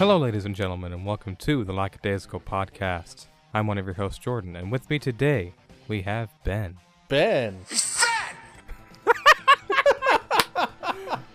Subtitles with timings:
[0.00, 3.26] Hello, ladies and gentlemen, and welcome to the Lackadaisical Podcast.
[3.52, 5.52] I'm one of your hosts, Jordan, and with me today
[5.88, 6.78] we have Ben.
[7.08, 7.58] Ben.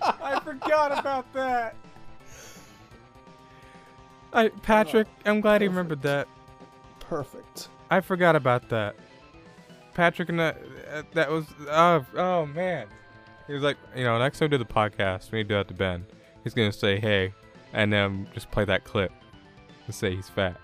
[0.02, 1.76] I forgot about that.
[4.34, 6.28] I Patrick, I'm glad he remembered that.
[7.00, 7.70] Perfect.
[7.92, 8.96] I forgot about that.
[9.94, 10.58] Patrick and that,
[10.92, 12.88] uh, that was oh oh man.
[13.46, 15.54] He was like, you know, next time we do the podcast, we need to do
[15.58, 16.04] that to Ben.
[16.44, 17.32] He's gonna say hey,
[17.76, 19.12] and then just play that clip
[19.86, 20.58] and say he's fat.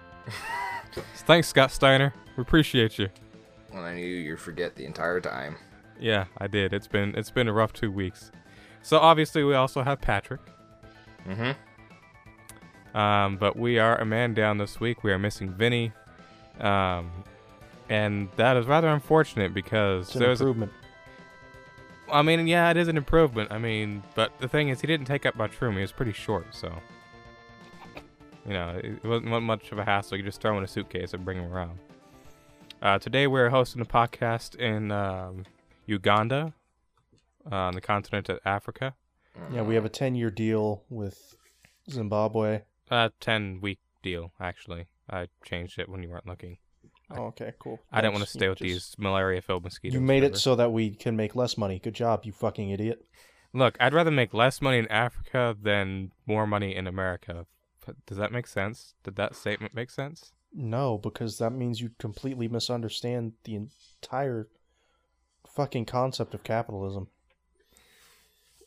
[0.93, 2.13] so thanks, Scott Steiner.
[2.35, 3.09] We appreciate you.
[3.71, 5.57] Well, I knew you forget the entire time.
[5.99, 6.73] Yeah, I did.
[6.73, 8.31] It's been it's been a rough two weeks.
[8.81, 10.41] So obviously we also have Patrick.
[11.27, 12.97] Mm-hmm.
[12.97, 15.03] Um, but we are a man down this week.
[15.03, 15.91] We are missing Vinny.
[16.59, 17.11] Um,
[17.89, 20.41] and that is rather unfortunate because It's an there's.
[20.41, 20.71] improvement.
[22.11, 23.51] I mean, yeah, it is an improvement.
[23.51, 25.75] I mean, but the thing is, he didn't take up much room.
[25.75, 26.73] He was pretty short, so.
[28.47, 30.17] You know, it wasn't much of a hassle.
[30.17, 31.77] You just throw him in a suitcase and bring him around.
[32.81, 35.45] Uh, today we're hosting a podcast in um,
[35.85, 36.53] Uganda,
[37.51, 38.95] uh, on the continent of Africa.
[39.53, 41.35] Yeah, we have a 10 year deal with
[41.89, 42.61] Zimbabwe.
[42.89, 44.87] Uh, 10 week deal, actually.
[45.09, 46.57] I changed it when you weren't looking.
[47.11, 47.79] Oh, okay, cool.
[47.91, 49.93] I didn't want to stay You with just- these malaria filled mosquitoes.
[49.93, 51.77] You made it so that we can make less money.
[51.77, 53.05] Good job, you fucking idiot.
[53.53, 57.45] Look, I'd rather make less money in Africa than more money in America.
[57.85, 58.93] But Does that make sense?
[59.03, 60.31] Did that statement make sense?
[60.53, 64.47] No, because that means you completely misunderstand the entire
[65.47, 67.07] fucking concept of capitalism.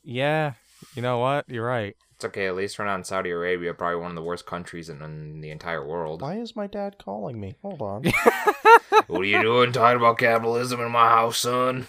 [0.03, 0.55] Yeah,
[0.95, 1.49] you know what?
[1.49, 1.97] You're right.
[2.17, 2.47] It's okay.
[2.47, 5.41] At least we're not in Saudi Arabia, probably one of the worst countries in, in
[5.41, 6.23] the entire world.
[6.23, 7.57] Why is my dad calling me?
[7.63, 8.05] Hold on.
[9.07, 11.89] what are you doing talking about capitalism in my house, son?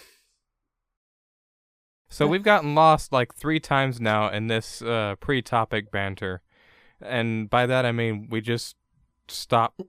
[2.10, 6.42] So we've gotten lost like three times now in this uh, pre-topic banter,
[7.08, 8.76] and by that I mean we just
[9.28, 9.80] stop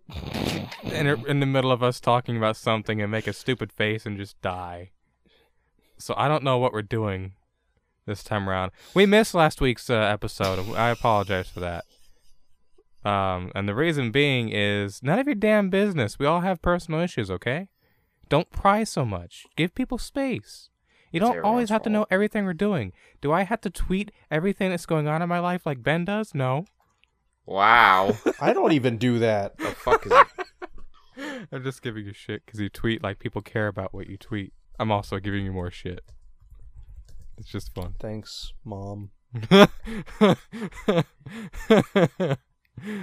[0.83, 4.17] in, in the middle of us talking about something and make a stupid face and
[4.17, 4.91] just die.
[5.99, 7.33] So I don't know what we're doing
[8.07, 8.73] this time around.
[8.95, 10.75] We missed last week's uh, episode.
[10.75, 11.85] I apologize for that.
[13.05, 16.19] Um, and the reason being is none of your damn business.
[16.19, 17.69] We all have personal issues, okay?
[18.29, 19.47] Don't pry so much.
[19.57, 20.71] Give people space.
[21.13, 22.93] You don't everyone's always have to know everything we're doing.
[23.21, 26.35] Do I have to tweet everything that's going on in my life like Ben does?
[26.35, 26.67] No.
[27.47, 28.17] Wow.
[28.41, 29.57] I don't even do that.
[29.59, 30.27] the fuck is it?
[31.53, 34.53] I'm just giving you shit because you tweet like people care about what you tweet.
[34.79, 36.01] I'm also giving you more shit.
[37.39, 37.95] It's just fun.
[38.01, 39.11] Thanks, mom.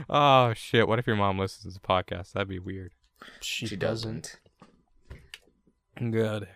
[0.10, 0.88] oh shit!
[0.88, 2.34] What if your mom listens to the podcast?
[2.34, 2.94] That'd be weird.
[3.42, 4.40] She, She doesn't.
[6.00, 6.12] doesn't.
[6.12, 6.48] Good.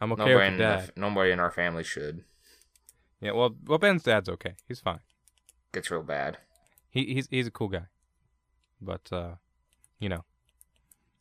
[0.00, 2.24] I'm okay nobody, with in your our, nobody in our family should.
[3.20, 3.32] Yeah.
[3.32, 4.54] Well, well, Ben's dad's okay.
[4.68, 5.00] He's fine.
[5.72, 6.38] Gets real bad.
[6.92, 7.86] He he's he's a cool guy.
[8.80, 9.34] But uh,
[9.98, 10.24] you know,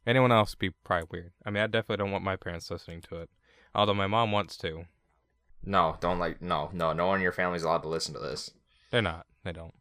[0.05, 1.31] anyone else would be probably weird.
[1.45, 3.29] I mean, I definitely don't want my parents listening to it.
[3.73, 4.85] Although my mom wants to.
[5.63, 6.41] No, don't like.
[6.41, 8.51] No, no, no one in your family's allowed to listen to this.
[8.91, 9.25] They're not.
[9.43, 9.73] They don't.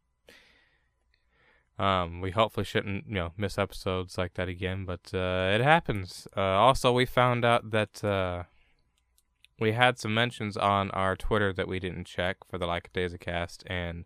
[1.77, 6.29] Um, we hopefully shouldn't, you know, miss episodes like that again, but uh, it happens.
[6.37, 8.43] Uh, also, we found out that uh,
[9.59, 13.17] we had some mentions on our Twitter that we didn't check for the Like Days
[13.19, 14.05] cast, and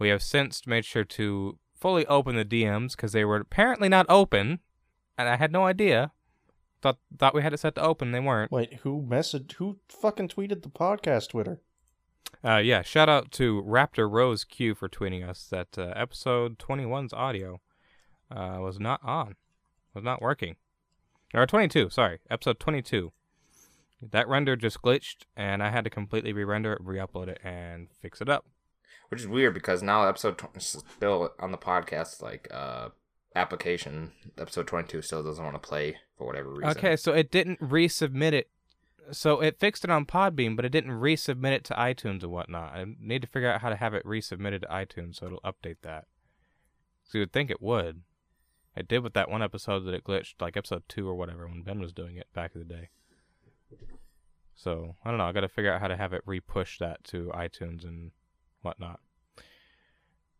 [0.00, 4.06] we have since made sure to fully open the DMs because they were apparently not
[4.08, 4.60] open,
[5.16, 6.12] and I had no idea.
[6.82, 8.50] Thought thought we had it set to open, they weren't.
[8.50, 9.52] Wait, who messaged?
[9.52, 11.60] Who fucking tweeted the podcast Twitter?
[12.42, 17.12] Uh, yeah, shout out to Raptor Rose Q for tweeting us that uh, episode 21's
[17.12, 17.60] audio
[18.30, 19.34] uh, was not on,
[19.94, 20.56] was not working.
[21.34, 23.12] Or 22, sorry, episode 22.
[24.02, 28.22] That render just glitched, and I had to completely re-render it, re-upload it, and fix
[28.22, 28.46] it up.
[29.10, 32.88] Which is weird because now episode tw- still on the podcast like uh
[33.34, 36.70] application episode 22 still doesn't want to play for whatever reason.
[36.70, 38.48] Okay, so it didn't resubmit it.
[39.12, 42.72] So it fixed it on Podbean, but it didn't resubmit it to iTunes and whatnot.
[42.72, 45.78] I need to figure out how to have it resubmitted to iTunes so it'll update
[45.82, 46.06] that.
[47.04, 48.02] So you would think it would.
[48.76, 51.62] It did with that one episode that it glitched, like episode two or whatever, when
[51.62, 52.90] Ben was doing it back in the day.
[54.54, 55.24] So I don't know.
[55.24, 58.12] I got to figure out how to have it re-push that to iTunes and
[58.62, 59.00] whatnot.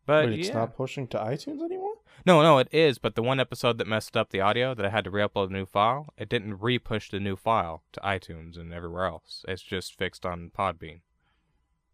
[0.07, 0.55] But Wait, it's yeah.
[0.55, 1.95] not pushing to iTunes anymore?
[2.27, 2.99] No, no, it is.
[2.99, 5.53] But the one episode that messed up the audio that I had to re-upload a
[5.53, 9.45] new file, it didn't re-push the new file to iTunes and everywhere else.
[9.49, 11.01] It's just fixed on Podbean,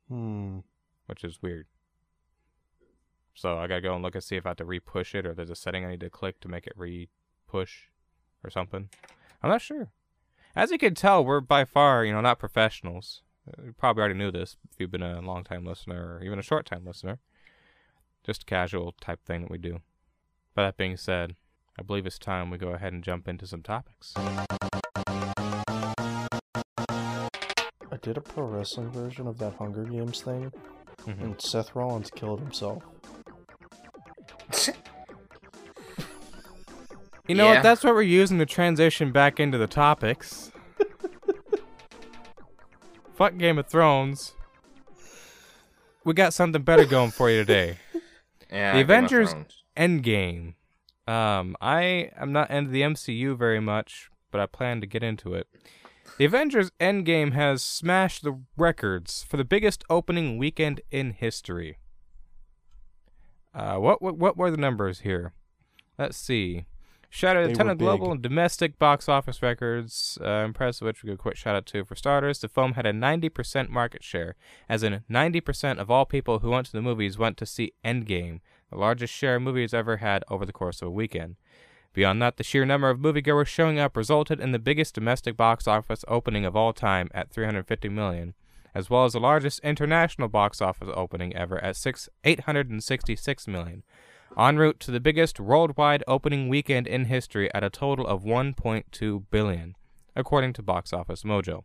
[0.08, 0.60] Hmm.
[1.06, 1.66] which is weird.
[3.34, 5.34] So I gotta go and look and see if I have to re-push it or
[5.34, 7.82] there's a setting I need to click to make it re-push
[8.42, 8.88] or something.
[9.42, 9.90] I'm not sure.
[10.54, 13.22] As you can tell, we're by far, you know, not professionals.
[13.46, 16.42] Uh, You probably already knew this if you've been a long-time listener or even a
[16.42, 17.18] short-time listener.
[18.26, 19.80] Just a casual type thing that we do.
[20.54, 21.36] But that being said,
[21.78, 24.12] I believe it's time we go ahead and jump into some topics.
[24.16, 24.46] I
[28.02, 30.52] did a pro wrestling version of that Hunger Games thing,
[31.04, 31.20] Mhm.
[31.22, 32.82] and Seth Rollins killed himself.
[37.28, 37.54] You know Yeah.
[37.54, 37.62] what?
[37.62, 40.52] That's what we're using to transition back into the topics.
[43.14, 44.34] Fuck Game of Thrones.
[46.04, 47.78] We got something better going for you today.
[48.50, 49.34] Yeah, The Avengers-.
[49.76, 50.54] Endgame.
[51.06, 55.34] Um, I am not into the MCU very much, but I plan to get into
[55.34, 55.46] it.
[56.18, 61.78] The Avengers Endgame has smashed the records for the biggest opening weekend in history.
[63.54, 65.32] Uh, what what, what were the numbers here?
[65.98, 66.66] Let's see.
[67.16, 70.18] Shout out They a ton of global and domestic box office records.
[70.20, 72.40] Uh, impressive, which we could quick shout out to for starters.
[72.40, 74.34] The film had a 90% market share,
[74.68, 78.40] as in 90% of all people who went to the movies went to see Endgame,
[78.70, 81.36] the largest share movies ever had over the course of a weekend.
[81.94, 85.66] Beyond that, the sheer number of moviegoers showing up resulted in the biggest domestic box
[85.66, 88.34] office opening of all time at 350 million,
[88.74, 93.84] as well as the largest international box office opening ever at six 866 million,
[94.36, 99.24] en route to the biggest worldwide opening weekend in history at a total of 1.2
[99.30, 99.74] billion,
[100.14, 101.64] according to Box Office Mojo.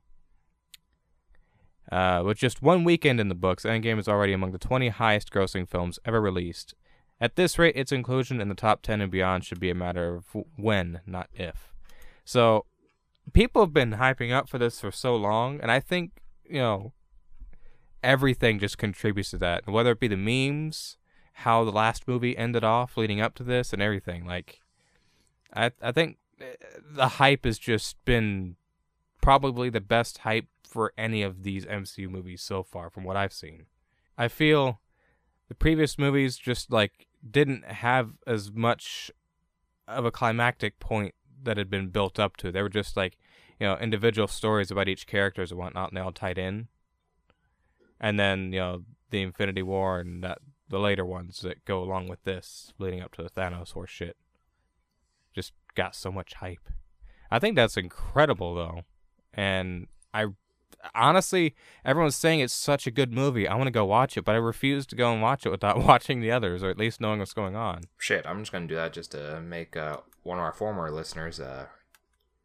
[1.92, 5.32] Uh, with just one weekend in the books, Endgame is already among the 20 highest
[5.32, 6.74] grossing films ever released.
[7.20, 10.16] At this rate, its inclusion in the top 10 and beyond should be a matter
[10.16, 10.26] of
[10.56, 11.74] when, not if.
[12.24, 12.66] So,
[13.34, 16.94] people have been hyping up for this for so long, and I think, you know,
[18.04, 19.68] everything just contributes to that.
[19.68, 20.98] Whether it be the memes,
[21.42, 24.26] how the last movie ended off leading up to this, and everything.
[24.26, 24.62] Like,
[25.54, 26.54] I, I think eh,
[26.92, 28.56] the hype has just been
[29.22, 33.34] probably the best hype for any of these MCU movies so far, from what I've
[33.34, 33.66] seen.
[34.18, 34.80] I feel
[35.48, 39.12] the previous movies just like didn't have as much
[39.88, 41.14] of a climactic point
[41.44, 42.52] that had been built up to.
[42.52, 43.18] They were just like,
[43.60, 46.68] you know, individual stories about each characters and whatnot, and they all tied in.
[48.00, 50.40] And then, you know, the Infinity War and that
[50.72, 54.18] the later ones that go along with this, leading up to the Thanos horse shit,
[55.34, 56.70] just got so much hype.
[57.30, 58.82] I think that's incredible though,
[59.34, 60.28] and I
[60.96, 63.48] honestly, everyone's saying it's such a good movie.
[63.48, 65.78] I want to go watch it, but I refuse to go and watch it without
[65.86, 67.84] watching the others, or at least knowing what's going on.
[67.98, 71.40] Shit, I'm just gonna do that just to make uh, one of our former listeners
[71.40, 71.68] uh,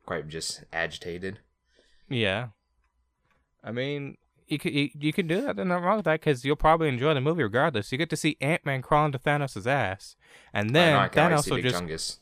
[0.05, 1.40] quite just agitated.
[2.08, 2.49] Yeah,
[3.64, 5.56] I mean, you could you, you can do that.
[5.56, 7.93] There's nothing wrong with that because you'll probably enjoy the movie regardless.
[7.93, 10.16] You get to see Ant Man crawling to Thanos' ass,
[10.52, 12.19] and I then know, I can Thanos will just Chungus.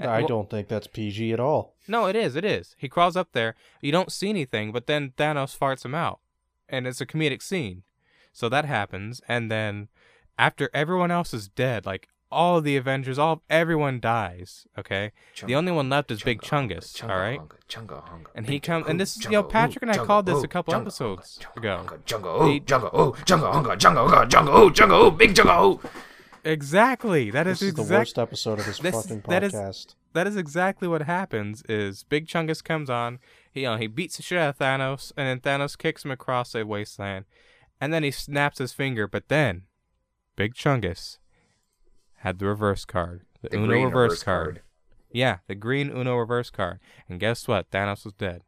[0.00, 1.74] Uh, I well- don't think that's PG at all.
[1.86, 2.36] No, it is.
[2.36, 2.74] It is.
[2.78, 3.54] He crawls up there.
[3.80, 6.20] You don't see anything, but then Thanos farts him out,
[6.68, 7.82] and it's a comedic scene.
[8.32, 9.88] So that happens, and then
[10.38, 14.66] after everyone else is dead, like all of the Avengers, all everyone dies.
[14.78, 15.12] Okay,
[15.46, 17.02] the only one left is Big Chungus.
[17.08, 19.98] all right, Chunga, hunga, And he comes, and this is- you know Patrick and I
[19.98, 21.84] called this a couple Chunga, episodes hunga, ago.
[21.86, 25.34] Chunga, Chunga, oh, He- Chunga, oh, Chunga, hunga, Chunga, hunga, Chunga, oh, Chunga, oh, big
[25.34, 25.80] Chunga, oh.
[26.44, 27.30] exactly.
[27.30, 29.94] That is This is the worst episode of this This- fucking that is- podcast.
[30.14, 33.18] that is exactly what happens is Big Chungus comes on,
[33.52, 36.10] he, you know, he beats the shit out of Thanos, and then Thanos kicks him
[36.10, 37.24] across a wasteland,
[37.80, 39.62] and then he snaps his finger, but then
[40.36, 41.18] Big Chungus
[42.22, 43.22] had the reverse card.
[43.42, 44.54] The, The Uno reverse, reverse card.
[44.54, 44.62] card.
[45.10, 46.78] Yeah, the green Uno reverse card.
[47.08, 47.70] And guess what?
[47.70, 48.42] Thanos was dead.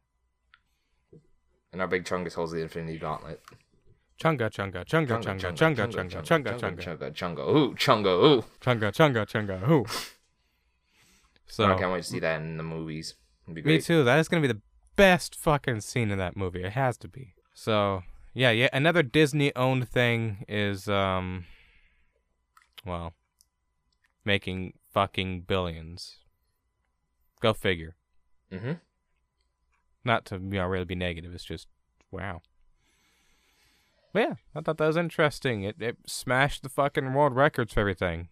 [1.71, 3.41] And our big Chungus holds the Infinity Gauntlet.
[4.21, 8.45] Chunga chunga chunga chunga chunga chunga chunga chunga Chunga, Chunga, ooh, Chunga, ooh.
[8.61, 9.85] chunga chunga chunga who.
[11.47, 13.15] So I can't wait to see that in the movies.
[13.45, 14.05] Me too.
[14.05, 14.61] That is gonna be the
[14.95, 16.63] best fucking scene in that movie.
[16.63, 17.33] It has to be.
[17.53, 18.03] So
[18.33, 18.69] yeah, yeah.
[18.71, 21.43] Another Disney owned thing is um,
[22.85, 23.13] well,
[24.25, 26.17] making fucking billions.
[27.41, 27.95] Go figure.
[28.51, 28.73] Mm-hmm.
[30.03, 31.33] Not to you know really be negative.
[31.33, 31.67] It's just
[32.11, 32.41] wow.
[34.13, 35.63] But yeah, I thought that was interesting.
[35.63, 38.29] It it smashed the fucking world records for everything.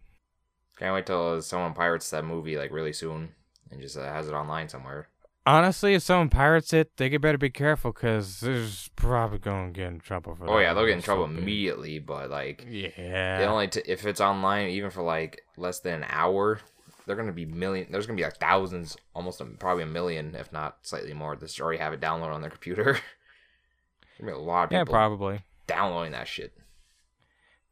[0.77, 3.35] Can't wait till someone pirates that movie like really soon
[3.69, 5.09] and just uh, has it online somewhere.
[5.45, 9.99] Honestly, if someone pirates it, they better be careful because there's probably gonna get in
[9.99, 10.51] trouble for that.
[10.51, 11.39] Oh yeah, they'll get in trouble big.
[11.39, 13.41] immediately, but like Yeah.
[13.41, 16.61] it only t- if it's online even for like less than an hour,
[17.05, 17.87] they're gonna be million.
[17.91, 21.35] There's gonna be like thousands, almost a, probably a million, if not slightly more.
[21.35, 22.93] That already have it downloaded on their computer.
[24.19, 24.79] Gonna be a lot of people.
[24.79, 25.39] yeah, probably.
[25.67, 26.53] downloading that shit.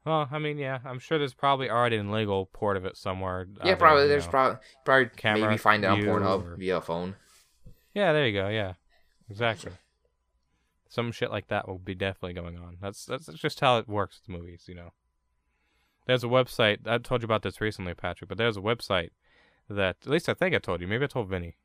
[0.04, 3.48] Well, I mean, yeah, I'm sure there's probably already an illegal port of it somewhere.
[3.64, 4.08] yeah, probably.
[4.08, 4.32] There's know.
[4.32, 7.16] probably probably camera maybe find it on Pornhub or- via phone.
[7.94, 8.48] Yeah, there you go.
[8.48, 8.74] Yeah,
[9.30, 9.74] exactly.
[10.88, 12.78] Some shit like that will be definitely going on.
[12.82, 14.92] That's that's just how it works with movies, you know.
[16.06, 16.80] There's a website.
[16.86, 19.12] I told you about this recently, Patrick, but there's a website
[19.70, 20.88] that at least I think I told you.
[20.88, 21.56] Maybe I told Vinny.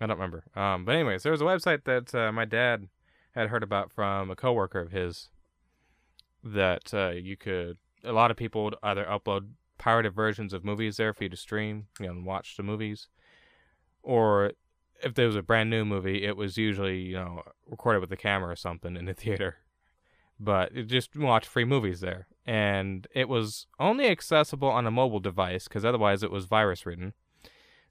[0.00, 0.44] I don't remember.
[0.56, 2.88] Um, but anyways, there was a website that uh, my dad
[3.34, 5.28] had heard about from a coworker of his
[6.42, 7.78] that uh, you could.
[8.04, 11.36] A lot of people would either upload pirated versions of movies there for you to
[11.36, 13.08] stream, you know, and watch the movies,
[14.02, 14.52] or
[15.04, 18.16] if there was a brand new movie, it was usually you know recorded with a
[18.16, 19.56] camera or something in the theater.
[20.40, 25.20] But it just watch free movies there, and it was only accessible on a mobile
[25.20, 27.12] device because otherwise it was virus ridden.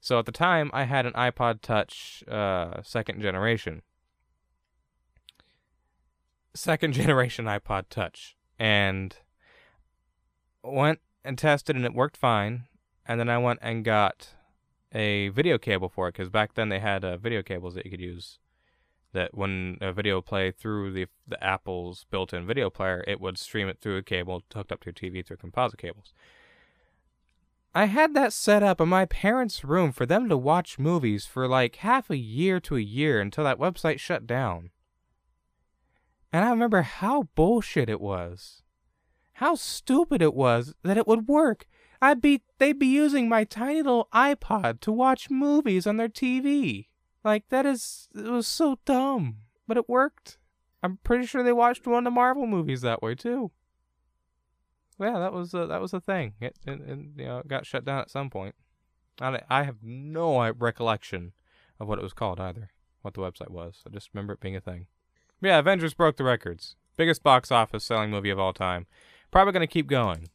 [0.04, 3.80] So at the time, I had an iPod Touch uh, second generation.
[6.54, 8.36] Second generation iPod Touch.
[8.58, 9.16] And
[10.62, 12.64] went and tested and it worked fine.
[13.06, 14.33] And then I went and got
[14.94, 17.90] a video cable for it because back then they had uh, video cables that you
[17.90, 18.38] could use.
[19.12, 23.68] That when a video played through the the Apple's built-in video player, it would stream
[23.68, 26.12] it through a cable hooked up to your TV through composite cables.
[27.76, 31.48] I had that set up in my parents' room for them to watch movies for
[31.48, 34.70] like half a year to a year until that website shut down.
[36.32, 38.62] And I remember how bullshit it was.
[39.34, 41.66] How stupid it was that it would work.
[42.04, 46.86] I'd be they'd be using my tiny little iPod to watch movies on their TV.
[47.22, 50.38] Like that is it was so dumb, but it worked.
[50.82, 53.50] I'm pretty sure they watched one of the Marvel movies that way too
[54.98, 56.34] yeah, that was uh, that was a thing.
[56.40, 58.54] It, it, it, you know it got shut down at some point.
[59.20, 61.32] I I have no recollection
[61.80, 62.70] of what it was called either.
[63.02, 63.82] What the website was.
[63.86, 64.86] I just remember it being a thing.
[65.40, 66.76] Yeah, Avengers broke the records.
[66.96, 68.86] Biggest box office selling movie of all time.
[69.30, 70.28] Probably gonna keep going.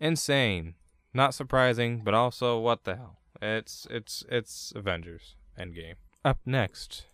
[0.00, 0.74] Insane.
[1.14, 3.18] Not surprising, but also what the hell.
[3.40, 5.94] It's it's it's Avengers Endgame.
[6.24, 7.06] Up next,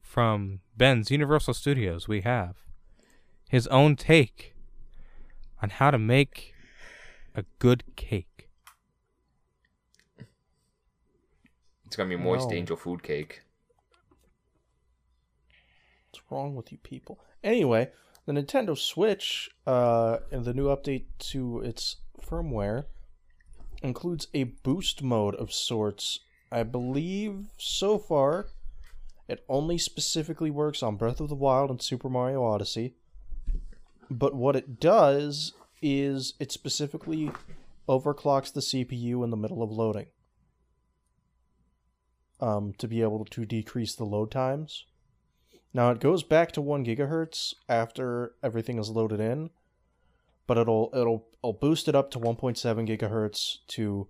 [0.00, 2.56] from Ben's Universal Studios, we have
[3.48, 4.54] his own take
[5.62, 6.54] on how to make
[7.34, 8.48] a good cake.
[11.86, 12.56] It's gonna be a moist No.
[12.56, 13.42] angel food cake.
[16.10, 17.18] What's wrong with you people?
[17.44, 17.90] Anyway,
[18.26, 22.84] the Nintendo Switch, uh, and the new update to its firmware
[23.82, 26.20] includes a boost mode of sorts.
[26.50, 28.46] I believe so far
[29.28, 32.94] it only specifically works on Breath of the Wild and Super Mario Odyssey.
[34.10, 37.32] But what it does is it specifically
[37.88, 40.06] overclocks the CPU in the middle of loading.
[42.40, 44.84] Um, to be able to decrease the load times.
[45.74, 49.50] Now it goes back to one gigahertz after everything is loaded in,
[50.46, 54.08] but it'll it'll it'll boost it up to 1.7 gigahertz to,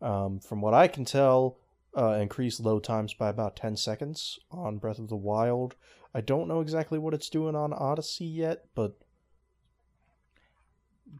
[0.00, 1.58] um, from what I can tell,
[1.96, 5.76] uh, increase load times by about 10 seconds on Breath of the Wild.
[6.14, 8.96] I don't know exactly what it's doing on Odyssey yet, but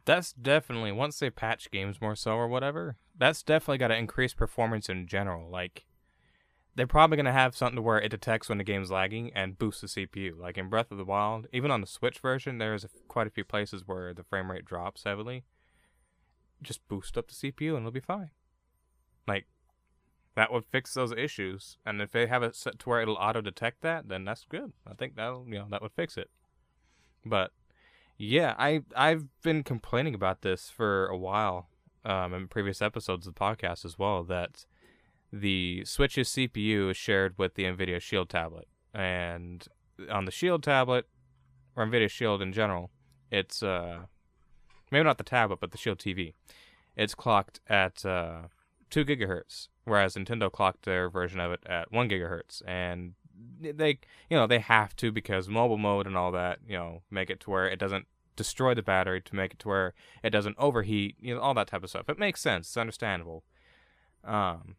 [0.05, 2.97] That's definitely once they patch games more so or whatever.
[3.17, 5.51] That's definitely got to increase performance in general.
[5.51, 5.85] Like
[6.75, 9.81] they're probably gonna have something to where it detects when the game's lagging and boosts
[9.83, 10.39] the CPU.
[10.39, 13.45] Like in Breath of the Wild, even on the Switch version, there's quite a few
[13.45, 15.45] places where the frame rate drops heavily.
[16.63, 18.31] Just boost up the CPU and it'll be fine.
[19.27, 19.47] Like
[20.35, 21.77] that would fix those issues.
[21.85, 24.73] And if they have it set to where it'll auto detect that, then that's good.
[24.87, 26.31] I think that'll you know that would fix it.
[27.25, 27.53] But
[28.17, 31.69] yeah, I I've been complaining about this for a while,
[32.05, 34.23] um, in previous episodes of the podcast as well.
[34.23, 34.65] That
[35.33, 39.67] the Switch's CPU is shared with the NVIDIA Shield tablet, and
[40.11, 41.07] on the Shield tablet
[41.75, 42.91] or NVIDIA Shield in general,
[43.31, 44.01] it's uh
[44.91, 46.35] maybe not the tablet, but the Shield TV,
[46.97, 48.43] it's clocked at uh,
[48.91, 53.15] two gigahertz, whereas Nintendo clocked their version of it at one gigahertz, and
[53.61, 53.99] they
[54.29, 57.41] you know they have to because mobile mode and all that you know make it
[57.41, 61.17] to where it doesn't destroy the battery to make it to where it doesn't overheat
[61.21, 62.09] you know all that type of stuff.
[62.09, 62.69] It makes sense.
[62.69, 63.45] It's understandable.
[64.25, 64.77] Um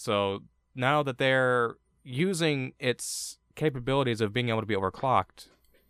[0.00, 0.42] so
[0.74, 5.48] now that they're using its capabilities of being able to be overclocked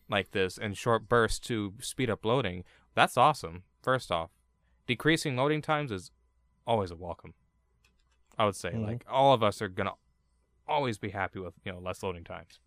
[0.08, 2.64] like this in short bursts to speed up loading
[2.94, 4.30] that's awesome first off
[4.86, 6.10] decreasing loading times is
[6.66, 7.34] always a welcome
[8.38, 8.82] i would say Mhm.
[8.86, 9.94] like all of us are gonna
[10.66, 12.58] always be happy with you know less loading times.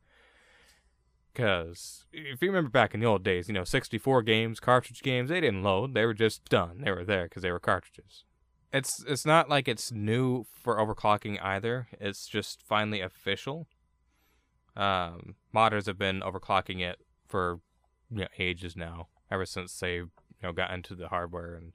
[1.34, 5.30] Because if you remember back in the old days, you know, 64 games, cartridge games,
[5.30, 6.82] they didn't load; they were just done.
[6.82, 8.24] They were there because they were cartridges.
[8.74, 11.88] It's it's not like it's new for overclocking either.
[12.00, 13.68] It's just finally official.
[14.76, 17.60] Um, modders have been overclocking it for
[18.10, 20.10] you know, ages now, ever since they you
[20.42, 21.74] know got into the hardware and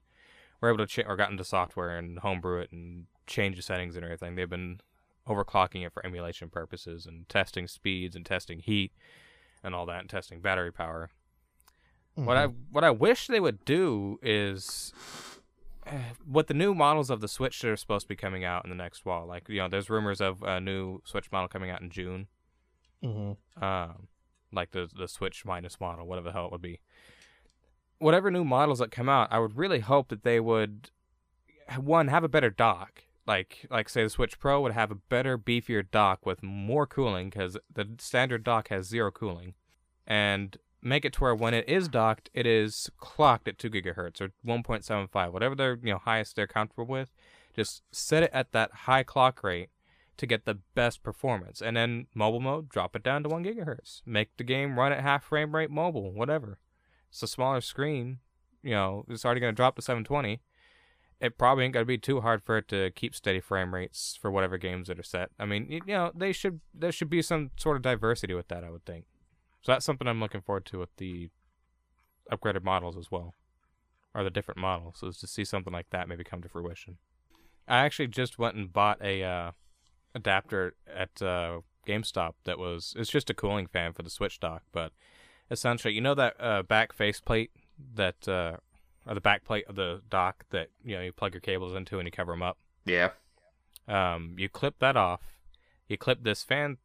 [0.59, 4.03] were able to or got into software and homebrew it and change the settings and
[4.03, 4.35] everything.
[4.35, 4.81] They've been
[5.25, 8.91] overclocking it for emulation purposes and testing speeds and testing heat
[9.63, 11.11] and all that and testing battery power.
[12.15, 14.91] What I what I wish they would do is
[15.85, 15.91] uh,
[16.25, 18.69] what the new models of the Switch that are supposed to be coming out in
[18.69, 19.25] the next fall.
[19.25, 22.27] Like you know, there's rumors of a new Switch model coming out in June.
[23.03, 23.63] Mm-hmm.
[23.63, 24.07] Um,
[24.51, 26.79] like the the Switch minus model, whatever the hell it would be.
[27.99, 30.89] Whatever new models that come out, I would really hope that they would
[31.77, 33.03] one have a better dock.
[33.27, 37.29] Like like say the Switch Pro would have a better, beefier dock with more cooling
[37.29, 39.53] because the standard dock has zero cooling,
[40.07, 44.21] and make it to where when it is docked, it is clocked at two gigahertz
[44.21, 47.11] or 1.75, whatever their you know highest they're comfortable with.
[47.55, 49.69] Just set it at that high clock rate
[50.17, 54.01] to get the best performance, and then mobile mode, drop it down to one gigahertz.
[54.05, 56.59] Make the game run at half frame rate mobile, whatever.
[57.09, 58.19] It's a smaller screen,
[58.61, 60.41] you know, it's already gonna drop to 720.
[61.21, 64.31] It probably ain't gonna be too hard for it to keep steady frame rates for
[64.31, 65.31] whatever games that are set.
[65.39, 68.63] I mean, you know, they should there should be some sort of diversity with that.
[68.63, 69.05] I would think.
[69.61, 71.29] So that's something I'm looking forward to with the
[72.31, 73.35] upgraded models as well,
[74.13, 76.97] or the different models, is to see something like that maybe come to fruition.
[77.67, 79.51] I actually just went and bought a uh,
[80.15, 84.63] adapter at uh, GameStop that was it's just a cooling fan for the Switch dock,
[84.71, 84.91] but
[85.51, 87.51] essentially, you know that uh, back faceplate
[87.95, 88.57] that uh,
[89.05, 91.99] or the back plate of the dock that you know you plug your cables into
[91.99, 92.57] and you cover them up.
[92.85, 93.09] Yeah.
[93.87, 95.21] Um, you clip that off.
[95.87, 96.77] You clip this fan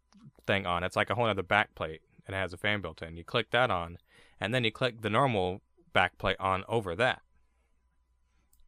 [0.47, 0.83] thing on.
[0.83, 3.17] It's like a whole other back plate it has a fan built in.
[3.17, 3.99] You click that on,
[4.41, 5.63] and then you click the normal
[5.93, 7.23] back plate on over that.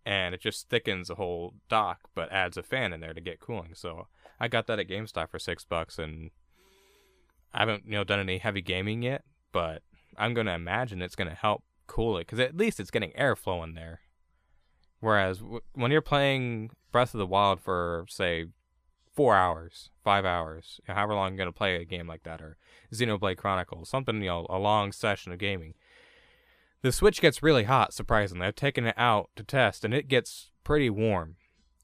[0.05, 3.41] And it just thickens the whole dock, but adds a fan in there to get
[3.41, 3.75] cooling.
[3.75, 4.07] So
[4.39, 6.31] I got that at GameStop for six bucks, and
[7.53, 9.83] I haven't you know done any heavy gaming yet, but
[10.17, 13.75] I'm gonna imagine it's gonna help cool it because at least it's getting airflow in
[13.75, 14.01] there.
[15.01, 18.47] Whereas w- when you're playing Breath of the Wild for say
[19.17, 22.43] four hours, five hours, you know, however long you're gonna play a game like that,
[22.43, 22.59] or
[22.93, 25.75] Xenoblade Chronicles, something you know, a long session of gaming.
[26.83, 27.95] The Switch gets really hot.
[27.95, 31.37] Surprisingly, I've taken it out to test, and it gets pretty warm.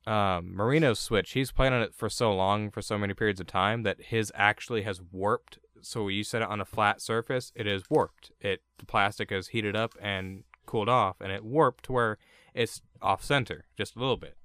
[0.06, 3.46] Um, Marino's Switch, he's played on it for so long, for so many periods of
[3.46, 5.58] time, that his actually has warped.
[5.80, 8.30] So you set it on a flat surface, it is warped.
[8.40, 12.18] It the plastic has heated up and cooled off, and it warped to where
[12.52, 14.36] it's off center just a little bit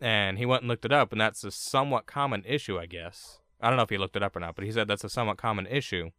[0.00, 3.40] and he went and looked it up, and that's a somewhat common issue, I guess.
[3.60, 5.08] I don't know if he looked it up or not, but he said that's a
[5.08, 6.10] somewhat common issue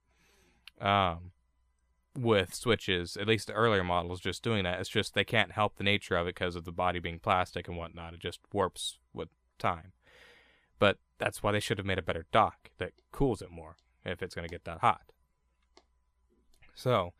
[0.82, 1.32] um,
[2.18, 4.80] with switches, at least the earlier models, just doing that.
[4.80, 7.68] It's just they can't help the nature of it because of the body being plastic
[7.68, 8.14] and whatnot.
[8.14, 9.92] It just warps with time.
[10.80, 14.22] But that's why they should have made a better dock that cools it more if
[14.22, 15.12] it's going to get that hot.
[16.74, 17.14] So,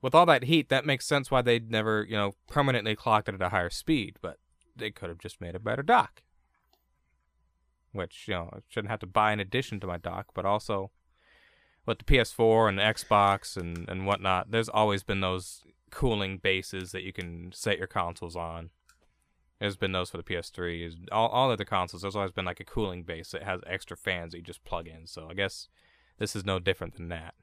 [0.00, 3.34] with all that heat, that makes sense why they'd never, you know, permanently clocked it
[3.34, 4.38] at a higher speed, but
[4.78, 6.22] they could have just made a better dock.
[7.92, 10.90] Which, you know, I shouldn't have to buy in addition to my dock, but also
[11.86, 16.92] with the PS4 and the Xbox and, and whatnot, there's always been those cooling bases
[16.92, 18.70] that you can set your consoles on.
[19.58, 21.08] There's been those for the PS3.
[21.10, 23.96] All, all of the consoles, there's always been like a cooling base that has extra
[23.96, 25.06] fans that you just plug in.
[25.06, 25.68] So I guess
[26.18, 27.34] this is no different than that.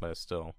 [0.00, 0.54] But it's still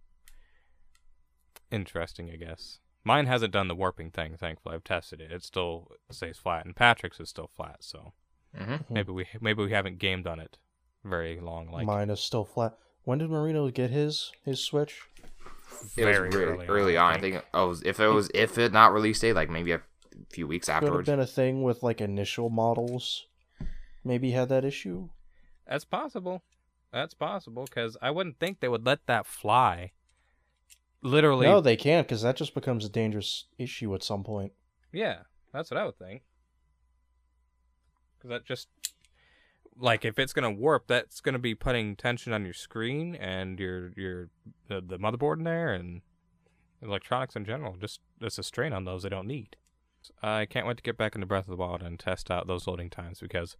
[1.72, 2.80] interesting, I guess.
[3.06, 4.76] Mine hasn't done the warping thing, thankfully.
[4.76, 5.32] I've tested it.
[5.32, 7.78] It still stays flat, and Patrick's is still flat.
[7.82, 8.14] So
[8.60, 8.94] Mm-hmm.
[8.94, 10.58] maybe we maybe we haven't gamed on it
[11.04, 11.70] very long.
[11.72, 12.78] Like Mine is still flat.
[13.04, 15.02] When did Marino get his his Switch?
[15.98, 17.14] It was very really early, on.
[17.16, 17.44] I think.
[17.54, 19.82] Oh, if it was if it not release date, like maybe a
[20.32, 21.06] few weeks afterwards.
[21.06, 21.36] Could have afterwards.
[21.36, 23.26] been a thing with like initial models.
[24.06, 25.10] Maybe had that issue.
[25.68, 26.42] That's possible.
[26.94, 29.92] That's possible because I wouldn't think they would let that fly.
[31.06, 34.54] Literally, No, they can't because that just becomes a dangerous issue at some point.
[34.92, 35.20] yeah,
[35.54, 36.24] that's what I would think.
[38.18, 38.68] Because that just
[39.78, 43.92] like if it's gonna warp, that's gonna be putting tension on your screen and your
[43.96, 44.30] your
[44.68, 46.02] the, the motherboard in there and
[46.82, 47.76] electronics in general.
[47.78, 49.56] Just it's a strain on those they don't need.
[50.22, 52.68] I can't wait to get back into Breath of the Wild and test out those
[52.68, 53.58] loading times because,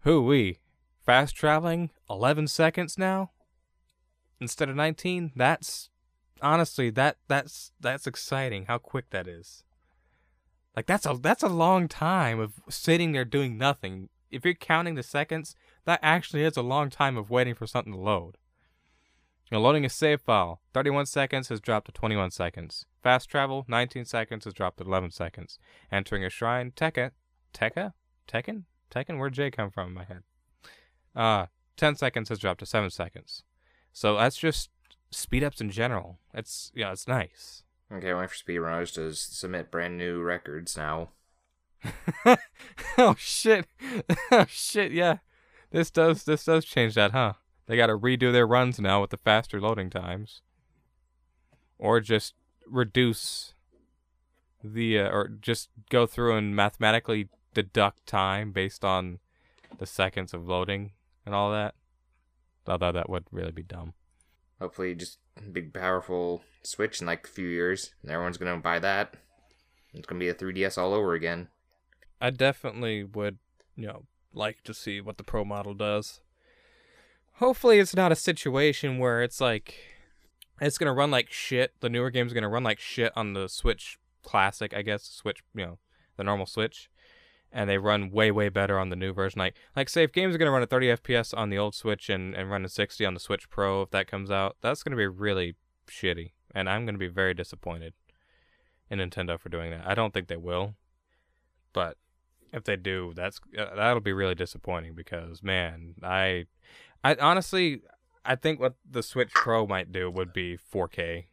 [0.00, 0.58] who we
[1.04, 3.30] fast traveling eleven seconds now
[4.40, 5.32] instead of nineteen.
[5.36, 5.89] That's
[6.42, 8.66] honestly that that's that's exciting.
[8.66, 9.64] How quick that is.
[10.76, 14.08] Like that's a that's a long time of sitting there doing nothing.
[14.30, 17.92] If you're counting the seconds, that actually is a long time of waiting for something
[17.92, 18.36] to load.
[19.50, 22.86] You know, loading a save file, 31 seconds has dropped to 21 seconds.
[23.02, 25.58] Fast travel, 19 seconds has dropped to 11 seconds.
[25.90, 27.10] Entering a shrine, Tekka,
[27.52, 27.94] Tekka,
[28.28, 29.18] Tekken, Tekken.
[29.18, 30.22] Where'd J come from in my head?
[31.16, 33.42] Uh, 10 seconds has dropped to 7 seconds.
[33.92, 34.70] So that's just
[35.10, 36.18] speed ups in general.
[36.34, 37.62] It's yeah, it's nice.
[37.92, 41.10] Okay, wait for speedrunners to submit brand new records now.
[42.98, 43.66] oh shit!
[44.32, 44.92] oh shit!
[44.92, 45.18] Yeah,
[45.70, 47.34] this does this does change that, huh?
[47.66, 50.42] They got to redo their runs now with the faster loading times,
[51.78, 52.34] or just
[52.66, 53.54] reduce
[54.62, 59.18] the uh, or just go through and mathematically deduct time based on
[59.78, 60.92] the seconds of loading
[61.24, 61.74] and all that.
[62.66, 63.94] Although that would really be dumb.
[64.60, 65.18] Hopefully, just
[65.52, 69.14] big powerful Switch in like a few years, and everyone's gonna buy that.
[69.94, 71.48] It's gonna be a 3DS all over again.
[72.20, 73.38] I definitely would,
[73.74, 76.20] you know, like to see what the Pro model does.
[77.34, 79.76] Hopefully, it's not a situation where it's like
[80.60, 81.72] it's gonna run like shit.
[81.80, 85.04] The newer game's gonna run like shit on the Switch Classic, I guess.
[85.04, 85.78] Switch, you know,
[86.18, 86.90] the normal Switch,
[87.52, 89.38] and they run way way better on the new version.
[89.38, 92.08] Like, like say if games are gonna run at 30 FPS on the old Switch
[92.08, 94.96] and and run at 60 on the Switch Pro, if that comes out, that's gonna
[94.96, 95.56] be really
[95.88, 97.94] shitty, and I'm gonna be very disappointed
[98.88, 99.86] in Nintendo for doing that.
[99.86, 100.74] I don't think they will,
[101.72, 101.96] but
[102.52, 106.46] if they do, that's uh, that'll be really disappointing because man, I,
[107.04, 107.82] I honestly,
[108.24, 111.26] I think what the Switch Pro might do would be 4K.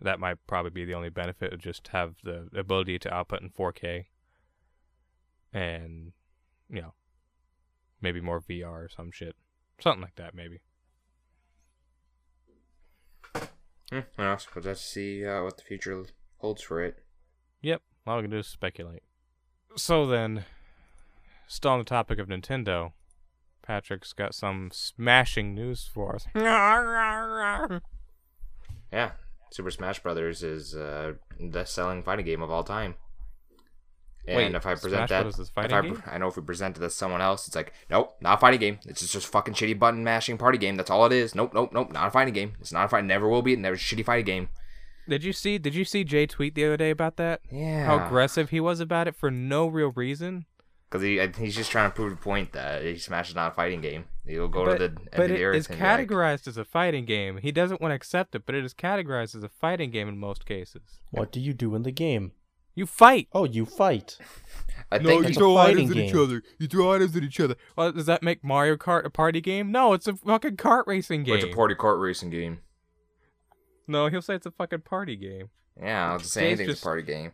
[0.00, 3.50] That might probably be the only benefit of just have the ability to output in
[3.50, 4.06] 4K,
[5.52, 6.12] and
[6.70, 6.94] you know,
[8.00, 9.36] maybe more VR or some shit,
[9.78, 10.60] something like that, maybe.
[13.90, 14.46] Hmm, else?
[14.54, 16.04] We'll just see uh, what the future
[16.38, 17.04] holds for it.
[17.60, 19.02] Yep, all we can do is speculate.
[19.76, 20.46] So then,
[21.46, 22.92] still on the topic of Nintendo,
[23.62, 26.26] Patrick's got some smashing news for us.
[28.92, 29.12] Yeah,
[29.50, 32.96] Super Smash Brothers is uh, the best-selling fighting game of all time.
[34.26, 36.02] And Wait, if I present Smash that, Brothers is if I, game?
[36.06, 38.60] I know if we present it to someone else, it's like, nope, not a fighting
[38.60, 38.78] game.
[38.86, 40.76] It's just, just fucking shitty button mashing party game.
[40.76, 41.34] That's all it is.
[41.34, 42.52] Nope, nope, nope, not a fighting game.
[42.60, 43.04] It's not a fight.
[43.04, 43.56] Never will be.
[43.56, 44.48] Never a shitty fighting game.
[45.08, 45.58] Did you see?
[45.58, 47.40] Did you see Jay tweet the other day about that?
[47.50, 47.86] Yeah.
[47.86, 50.46] How aggressive he was about it for no real reason.
[50.88, 53.54] Because he, he's just trying to prove the point that he Smash is not a
[53.54, 54.04] fighting game.
[54.26, 56.46] He'll go but to the end but of the it earth is and like, categorized
[56.46, 57.38] as a fighting game.
[57.38, 60.18] He doesn't want to accept it, but it is categorized as a fighting game in
[60.18, 61.00] most cases.
[61.10, 62.32] What do you do in the game?
[62.74, 63.28] You fight.
[63.32, 64.16] Oh, you fight.
[64.90, 66.42] I No, think you he- throw items at each other.
[66.58, 67.56] You throw items at each other.
[67.76, 69.70] Well, does that make Mario Kart a party game?
[69.72, 71.34] No, it's a fucking kart racing Or game.
[71.36, 72.60] it's a party kart racing game.
[73.86, 75.50] no, he'll say it's a fucking party game.
[75.80, 77.32] Yeah, I'll just say Jay's anything's just- a party game.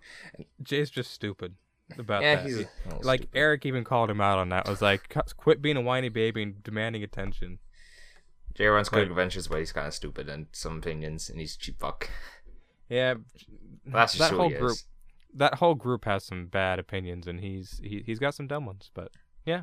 [0.62, 1.54] Jay's just stupid
[1.98, 2.22] about that.
[2.22, 2.46] Yeah, that.
[2.46, 2.68] he's a
[3.02, 3.36] like stupid.
[3.38, 4.68] Eric even called him out on that.
[4.68, 7.58] Was like, quit being a whiny baby and demanding attention.
[8.54, 11.56] Jay runs good like- conventions, but he's kind of stupid in some opinions, and he's
[11.56, 12.10] cheap fuck.
[12.88, 13.14] Yeah,
[13.84, 14.72] That's just that who whole he group.
[14.72, 14.84] is.
[15.34, 18.90] That whole group has some bad opinions, and he's he, he's got some dumb ones.
[18.94, 19.10] But
[19.44, 19.62] yeah,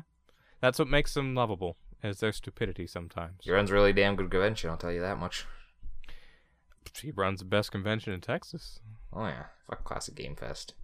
[0.60, 1.76] that's what makes them lovable.
[2.02, 3.40] Is their stupidity sometimes.
[3.42, 4.70] He runs really damn good convention.
[4.70, 5.44] I'll tell you that much.
[7.02, 8.80] He runs the best convention in Texas.
[9.12, 10.74] Oh yeah, fuck Classic Game Fest.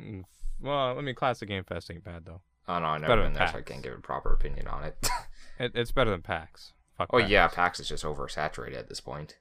[0.00, 0.24] Mm,
[0.60, 2.42] Well, I mean, Classic Game Fest ain't bad though.
[2.68, 5.08] Oh no, I've never been there, so I can't give a proper opinion on it.
[5.58, 6.74] It, it's better than PAX.
[6.98, 7.30] Fuck oh PAX.
[7.30, 9.38] yeah, PAX is just oversaturated at this point.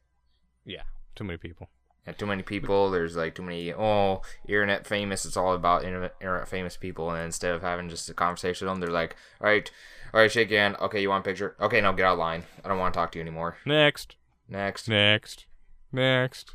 [0.63, 0.83] yeah.
[1.13, 1.69] Too many people.
[2.07, 2.91] And too many people.
[2.91, 3.73] There's like too many.
[3.73, 5.25] Oh, internet famous.
[5.25, 7.09] It's all about internet, famous people.
[7.09, 9.69] And instead of having just a conversation with them, they're like, "All right,
[10.13, 10.77] all right, shake your hand.
[10.79, 11.55] Okay, you want a picture?
[11.59, 12.43] Okay, no, get out of line.
[12.63, 13.57] I don't want to talk to you anymore.
[13.65, 14.15] Next,
[14.47, 15.47] Next." next,
[15.91, 16.53] next,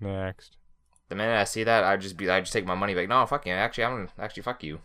[0.00, 0.56] next.
[1.08, 3.08] The minute I see that, I just be, I just take my money back.
[3.08, 3.52] No, fuck you.
[3.52, 4.80] Actually, I'm gonna actually fuck you.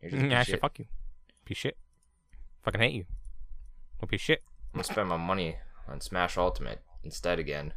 [0.00, 0.84] You're just a mm, piece of Actually, fuck you.
[1.44, 1.76] Piece shit.
[2.62, 3.04] Fucking hate you.
[4.00, 4.42] Don't be shit.
[4.72, 5.56] I'm gonna spend my money
[5.88, 7.72] on Smash Ultimate instead again.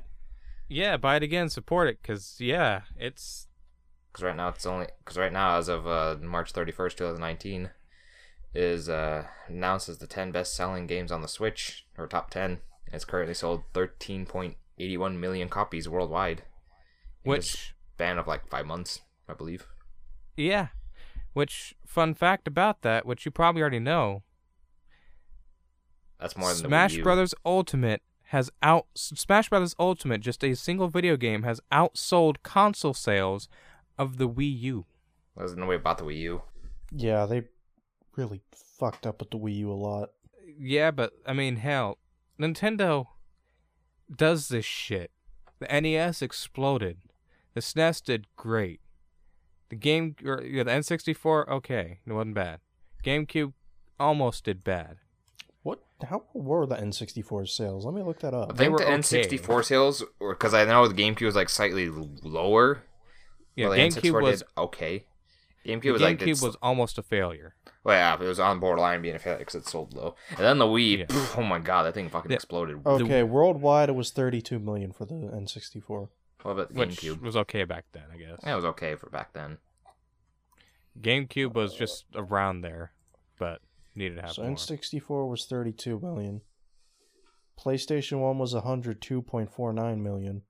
[0.68, 1.50] Yeah, buy it again.
[1.50, 3.48] Support it, cause yeah, it's
[4.12, 7.70] Because right now it's only because right now as of uh, March 31st, 2019,
[8.54, 12.60] is uh, announced as the 10 best-selling games on the Switch or top 10.
[12.92, 16.44] It's currently sold 13.81 million copies worldwide.
[17.24, 19.68] which span of like five months, I believe.
[20.38, 20.68] yeah,
[21.34, 24.24] which fun fact about that, which you probably already know.
[26.20, 27.04] That's more than Smash the Wii U.
[27.04, 32.94] Brothers Ultimate has out Smash Brothers Ultimate, just a single video game, has outsold console
[32.94, 33.48] sales
[33.98, 34.86] of the Wii U.
[35.38, 36.42] There's no way about the Wii U.
[36.92, 37.44] Yeah, they
[38.16, 40.12] really fucked up with the Wii U a lot.
[40.58, 41.98] Yeah, but I mean, hell,
[42.40, 43.08] Nintendo
[44.14, 45.12] does this shit.
[45.60, 46.98] The NES exploded.
[47.54, 48.82] The SNES did great.
[49.70, 52.60] The game, or yeah, the N64, okay, it wasn't bad.
[53.04, 53.54] GameCube
[54.00, 54.98] almost did bad.
[55.66, 55.80] What?
[56.08, 57.86] How were the N64 sales?
[57.86, 58.56] Let me look that I up.
[58.56, 58.98] They think were the okay.
[59.00, 62.84] N64 sales, because I know the GameCube was like slightly lower.
[63.56, 65.06] Yeah, well, GameCube was did okay.
[65.66, 67.56] GameCube the was like GameCube it's- was almost a failure.
[67.84, 70.16] Well, yeah, it was on borderline being a failure because it sold low.
[70.30, 71.06] And then the Wii, Yeah.
[71.06, 72.36] pff, oh my god, that thing fucking Yeah.
[72.36, 72.86] exploded.
[72.86, 76.10] Okay, worldwide it was 32 million for the N64.
[76.44, 77.22] What about the Which GameCube?
[77.22, 78.40] was okay back then, I guess.
[78.44, 79.58] Yeah, it was okay for back then.
[81.02, 82.92] GameCube was just around there,
[83.40, 83.62] but
[83.96, 84.52] needed to have So more.
[84.52, 86.42] N64 was 32 million.
[87.60, 90.42] PlayStation One was 102.49 million,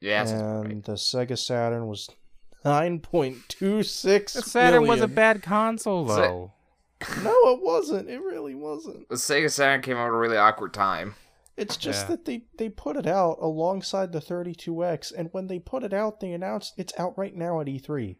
[0.00, 0.84] Yeah, that's and right.
[0.84, 2.08] the Sega Saturn was
[2.64, 6.52] 9.26 The Saturn was a bad console Sa- though.
[7.22, 8.08] No, it wasn't.
[8.10, 9.08] It really wasn't.
[9.08, 11.14] The Sega Saturn came out at a really awkward time.
[11.56, 12.08] It's just Yeah.
[12.16, 16.20] that they they put it out alongside the 32X, and when they put it out,
[16.20, 18.16] they announced it's out right now at E E3.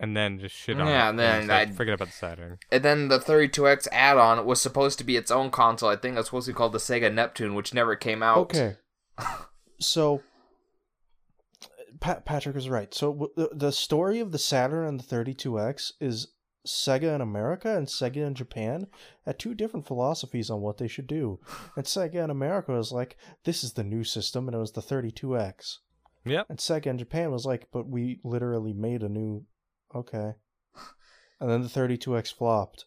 [0.00, 1.10] And then just shit on Yeah, it.
[1.10, 2.58] and then like, I- forget about the Saturn.
[2.70, 5.88] And then the 32X add-on was supposed to be its own console.
[5.88, 8.38] I think it was supposed to be called the Sega Neptune, which never came out.
[8.38, 8.76] Okay.
[9.80, 10.22] so
[12.00, 12.92] Pat, Patrick is right.
[12.92, 16.28] So w- the, the story of the Saturn and the 32X is
[16.66, 18.86] Sega in America and Sega in Japan
[19.24, 21.38] had two different philosophies on what they should do.
[21.76, 24.80] And Sega in America was like, this is the new system, and it was the
[24.82, 25.78] 32X.
[26.24, 26.46] Yep.
[26.48, 29.44] And Sega in Japan was like, but we literally made a new.
[29.94, 30.32] Okay.
[31.40, 32.86] And then the 32X flopped.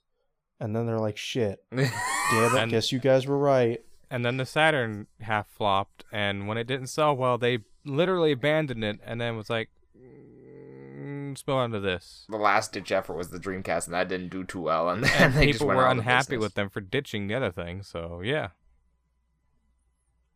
[0.60, 1.64] And then they're like, shit.
[1.72, 3.82] Damn it, And- guess you guys were right.
[4.10, 8.82] And then the Saturn half flopped, and when it didn't sell well, they literally abandoned
[8.84, 12.26] it, and then was like, mm, spill onto this.
[12.30, 14.88] the last ditch effort was the Dreamcast, and that didn't do too well.
[14.90, 16.40] And, then And they just people went were out of unhappy business.
[16.42, 17.84] with them for ditching the other thing.
[17.84, 18.52] So yeah,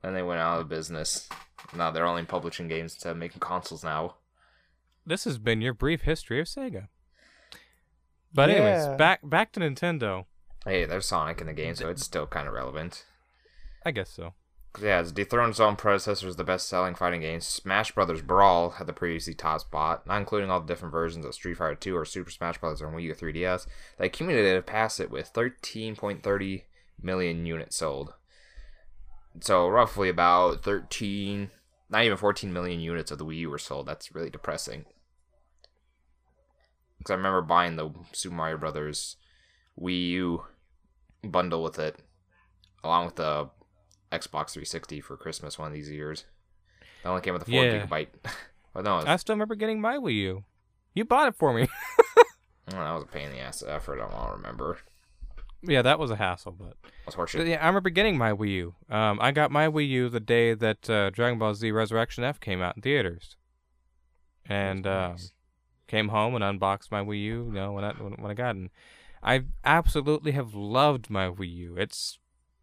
[0.03, 1.29] And they went out of business.
[1.73, 4.15] Now they're only publishing games to making consoles now.
[5.05, 6.87] This has been your brief history of Sega.
[8.33, 8.55] But Yeah.
[8.55, 10.25] anyways, back back to Nintendo.
[10.65, 13.05] Hey, there's Sonic in the game, so it's still kind of relevant.
[13.85, 14.35] I guess so.
[14.79, 17.41] Yeah, it's dethroned its own predecessors, the best-selling fighting game.
[17.41, 21.33] Smash Brothers Brawl had the previously top spot, not including all the different versions of
[21.33, 22.81] Street Fighter 2 or Super Smash Bros.
[22.81, 23.67] on Wii U or 3DS.
[23.97, 26.63] They accumulated past it with 13.30
[27.01, 28.13] million units sold.
[29.41, 31.51] So roughly about 13,
[31.91, 33.85] not even 14 million units of the Wii U were sold.
[33.85, 34.85] That's really depressing.
[36.97, 39.17] Because I remember buying the Super Mario Brothers
[39.79, 40.45] Wii U
[41.23, 41.97] bundle with it,
[42.83, 43.49] along with the
[44.11, 46.25] Xbox 360 for Christmas one of these years.
[47.03, 47.85] That only came with a four Yeah.
[47.85, 48.07] gigabyte.
[48.73, 50.43] well, no, was, I still remember getting my Wii U.
[50.93, 51.67] You bought it for me.
[51.67, 52.23] oh,
[52.67, 53.99] that was a pain in the ass effort.
[54.01, 54.77] I don't remember.
[55.63, 57.47] Yeah, that was a hassle, but That's horseshit.
[57.47, 58.75] yeah, I remember getting my Wii U.
[58.89, 62.39] Um, I got my Wii U the day that uh, Dragon Ball Z Resurrection F
[62.39, 63.35] came out in theaters,
[64.45, 65.15] and um,
[65.87, 67.45] came home and unboxed my Wii U.
[67.47, 68.71] You know, when I when, when I got it.
[69.23, 71.75] I absolutely have loved my Wii U.
[71.77, 72.17] It's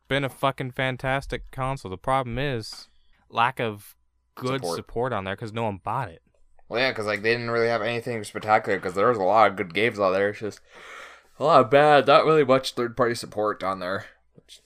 [0.09, 1.91] been a fucking fantastic console.
[1.91, 2.89] The problem is
[3.31, 3.95] lack of
[4.35, 4.77] good Support.
[4.77, 6.23] support, on there because no one bought it.
[6.69, 8.79] Well, yeah, because like they didn't really have anything spectacular.
[8.79, 10.31] Because there was a lot of good games out there.
[10.31, 10.61] It's just
[11.39, 12.07] a lot of bad.
[12.07, 14.07] Not really much third-party support on there.
[14.35, 14.61] Which,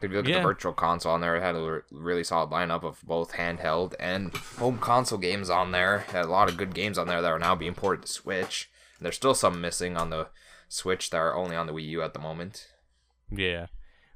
[0.00, 2.82] if you look at the virtual console on there, it had a really solid lineup
[2.82, 5.96] of both handheld and home console games on there.
[6.08, 8.12] It had a lot of good games on there that are now being ported to
[8.12, 8.70] Switch.
[8.98, 10.28] And there's still some missing on the
[10.68, 12.68] Switch that are only on the Wii U at the moment.
[13.30, 13.66] Yeah.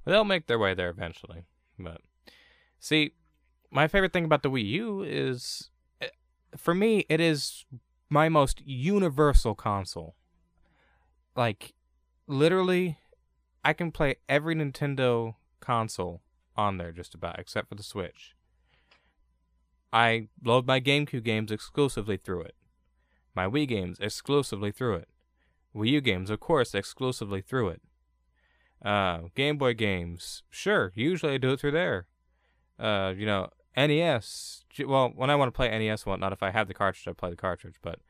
[0.05, 1.45] They'll make their way there eventually.
[1.79, 2.01] But
[2.79, 3.13] see,
[3.71, 6.09] my favorite thing about the Wii U is eh,
[6.57, 7.65] for me it is
[8.09, 10.15] my most universal console.
[11.37, 11.75] Like
[12.27, 12.99] literally
[13.65, 16.23] I can play every Nintendo console
[16.57, 18.35] on there just about except for the Switch.
[19.93, 22.55] I load my GameCube games exclusively through it.
[23.35, 25.09] My Wii games exclusively through it.
[25.75, 27.83] Wii U games, of course, exclusively through it.
[28.85, 30.93] Uh, Game Boy games, sure.
[30.95, 32.07] Usually I do it through there.
[32.79, 34.65] Uh, you know, NES.
[34.87, 37.13] Well, when I want to play NES, well, not if I have the cartridge, I
[37.13, 37.77] play the cartridge.
[37.83, 38.01] But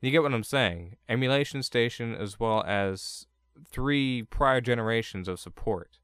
[0.00, 0.96] you get what I'm saying.
[1.08, 3.26] Emulation station, as well as
[3.70, 5.98] three prior generations of support,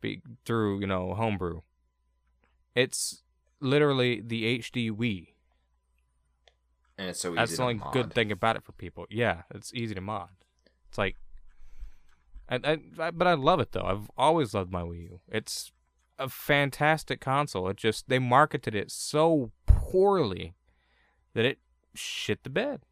[0.00, 1.60] be through you know homebrew.
[2.74, 3.22] It's
[3.60, 5.28] literally the HD Wii.
[6.98, 7.92] And it's so easy That's to the only mod.
[7.92, 9.06] good thing about it for people.
[9.10, 10.28] Yeah, it's easy to mod.
[10.88, 11.16] It's like,
[12.48, 13.84] I, I, I, but I love it though.
[13.84, 15.20] I've always loved my Wii U.
[15.28, 15.72] It's
[16.18, 17.68] a fantastic console.
[17.68, 20.54] It just they marketed it so poorly
[21.34, 21.58] that it
[21.94, 22.82] shit the bed.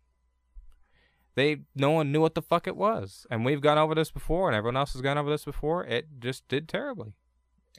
[1.35, 4.49] They no one knew what the fuck it was, and we've gone over this before,
[4.49, 5.85] and everyone else has gone over this before.
[5.85, 7.15] It just did terribly.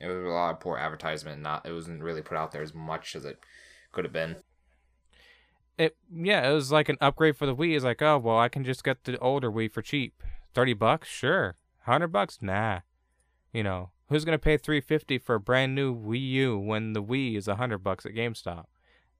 [0.01, 1.41] It was a lot of poor advertisement.
[1.41, 3.39] Not it wasn't really put out there as much as it
[3.91, 4.37] could have been.
[5.77, 7.75] It yeah, it was like an upgrade for the Wii.
[7.75, 10.21] It's like, oh well, I can just get the older Wii for cheap.
[10.53, 11.55] Thirty bucks, sure.
[11.81, 12.79] Hundred bucks, nah.
[13.51, 17.03] You know, who's gonna pay three fifty for a brand new Wii U when the
[17.03, 18.65] Wii is a hundred bucks at GameStop?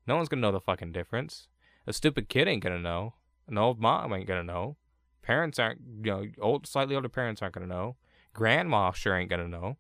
[0.08, 1.48] No one's gonna know the fucking difference.
[1.86, 3.14] A stupid kid ain't gonna know.
[3.48, 4.78] An old mom ain't gonna know.
[5.22, 7.96] Parents aren't, you know, old, slightly older parents aren't gonna know.
[8.34, 9.78] Grandma sure ain't gonna know.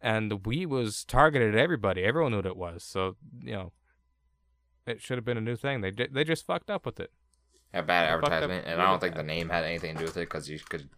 [0.00, 2.04] And the Wii was targeted at everybody.
[2.04, 2.84] Everyone knew what it was.
[2.84, 3.72] So you know,
[4.86, 5.80] it should have been a new thing.
[5.80, 7.12] They they just fucked up with it.
[7.74, 10.16] A bad They advertisement, and I don't think the name had anything to do with
[10.16, 10.88] it because you could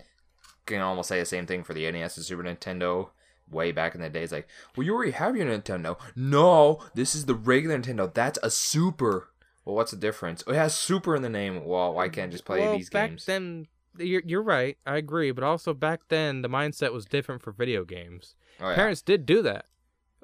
[0.66, 3.10] can almost say the same thing for the NES and Super Nintendo.
[3.50, 5.98] Way back in the days, like, well, you already have your Nintendo.
[6.14, 8.14] No, this is the regular Nintendo.
[8.14, 9.29] That's a Super.
[9.64, 10.42] Well, what's the difference?
[10.46, 11.64] Oh, it has Super in the name.
[11.64, 13.26] Well, why can't I just play well, these back games?
[13.26, 13.66] then,
[13.98, 14.78] you're, you're right.
[14.86, 15.30] I agree.
[15.32, 18.34] But also back then, the mindset was different for video games.
[18.60, 18.74] oh, yeah.
[18.74, 19.66] Parents did do that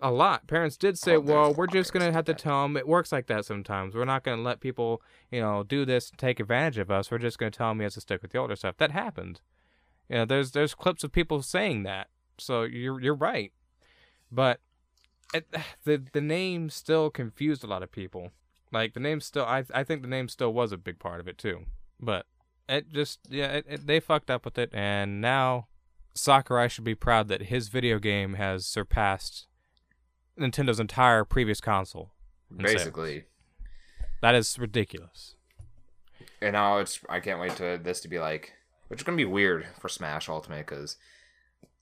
[0.00, 0.46] a lot.
[0.46, 3.26] Parents did say, Oh, "Well, we're just gonna have to tell them it works like
[3.26, 3.94] that sometimes.
[3.94, 7.10] We're not gonna let people, you know, do this and take advantage of us.
[7.10, 9.40] We're just gonna tell them he has to stick with the older stuff." That happened.
[10.08, 12.08] You know, there's there's clips of people saying that.
[12.38, 13.52] So you're you're right,
[14.30, 14.60] but
[15.32, 15.46] it,
[15.84, 18.30] the the name still confused a lot of people.
[18.76, 21.26] Like the name still, I I think the name still was a big part of
[21.28, 21.64] it too.
[21.98, 22.26] But
[22.68, 25.68] it just yeah, it, it, they fucked up with it, and now
[26.14, 29.46] Sakurai should be proud that his video game has surpassed
[30.38, 32.12] Nintendo's entire previous console.
[32.50, 32.74] in sales.
[32.74, 33.24] Basically,
[34.20, 35.36] That is ridiculous.
[36.42, 38.52] and now it's I can't wait to this to be like,
[38.88, 40.98] which is gonna be weird for Smash Ultimate because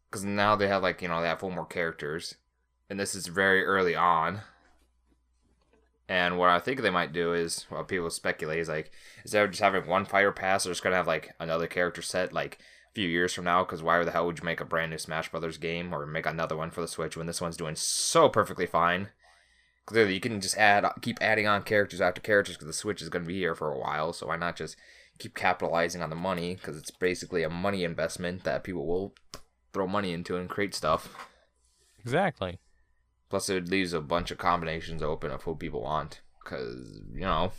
[0.08, 2.36] because now they have like you know they have four more characters,
[2.88, 4.42] and this is very early on.
[6.08, 8.90] And what I think they might do is, what people speculate is like,
[9.22, 12.32] instead of just having one fighter pass, they're just gonna have like another character set
[12.32, 12.58] like
[12.90, 13.64] a few years from now.
[13.64, 16.26] Because why the hell would you make a brand new Smash Brothers game or make
[16.26, 19.08] another one for the Switch when this one's doing so perfectly fine?
[19.86, 23.08] Clearly, you can just add, keep adding on characters after characters because the Switch is
[23.08, 24.12] gonna be here for a while.
[24.12, 24.76] So why not just
[25.18, 26.54] keep capitalizing on the money?
[26.54, 29.14] Because it's basically a money investment that people will
[29.72, 31.14] throw money into and create stuff.
[32.00, 32.58] Exactly.
[33.34, 36.20] Plus, it leaves a bunch of combinations open of who people want.
[36.38, 37.50] Because, you know,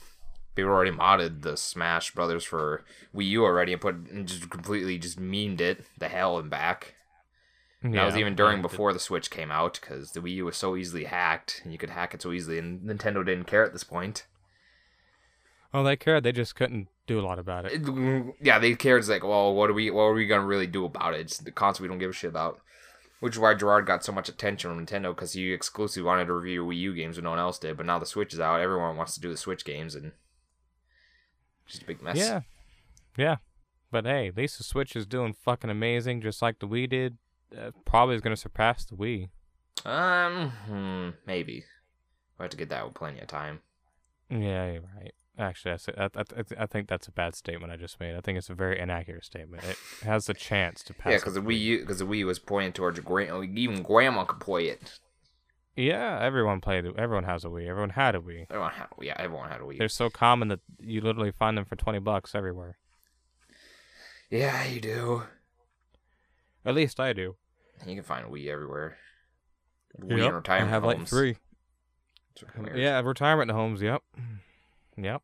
[0.55, 4.97] people already modded the Smash Brothers for Wii U already and put and just completely
[4.97, 6.95] just memed it the hell and back.
[7.83, 10.77] that was even during before the Switch came out because the Wii U was so
[10.77, 13.83] easily hacked and you could hack it so easily, and Nintendo didn't care at this
[13.83, 14.27] point.
[15.73, 16.23] Oh, they cared.
[16.23, 17.81] They just couldn't do a lot about it.
[17.85, 18.99] It- yeah, they cared.
[18.99, 21.19] It's like, well, what are we, what are we gonna really do about it?
[21.19, 22.61] It's the console we don't give a shit about.
[23.25, 26.33] Which is why Gerard got so much attention from Nintendo because he exclusively wanted to
[26.33, 27.75] review Wii U games when no one else did.
[27.75, 30.11] But now the Switch is out, everyone wants to do the Switch games, and
[31.65, 32.17] just a big mess.
[32.17, 32.41] Yeah.
[33.17, 33.37] Yeah.
[33.89, 37.17] But hey, at least the Switch is doing fucking amazing, just like the Wii did.
[37.51, 39.29] Uh, probably is going to surpass the Wii.
[39.83, 41.63] Um, hmm, maybe.
[42.37, 43.61] we'll have to get that with plenty of time.
[44.29, 45.15] Yeah, you're right.
[45.37, 46.23] Actually, I, say- I, I,
[46.59, 48.15] I think that's a bad statement I just made.
[48.15, 49.63] I think it's a very inaccurate statement.
[49.65, 51.11] It has a chance to pass.
[51.11, 54.39] yeah, because the Wii U, because the Wii was pointing towards grand, even Grandma could
[54.39, 54.99] play it.
[55.75, 56.85] Yeah, everyone played.
[56.97, 57.67] Everyone has a Wii.
[57.67, 58.45] Everyone had a Wii.
[58.49, 59.77] Everyone had, yeah, everyone had a Wii.
[59.77, 62.77] They're so common that you literally find them for twenty bucks everywhere.
[64.29, 65.23] Yeah, you do.
[66.65, 67.35] At least I do.
[67.85, 68.97] You can find a Wii everywhere.
[70.01, 71.37] Wii Yep, in retirement I have like three.
[72.57, 73.81] Um, yeah, retirement homes.
[73.81, 74.01] Yep.
[74.97, 75.21] Yep.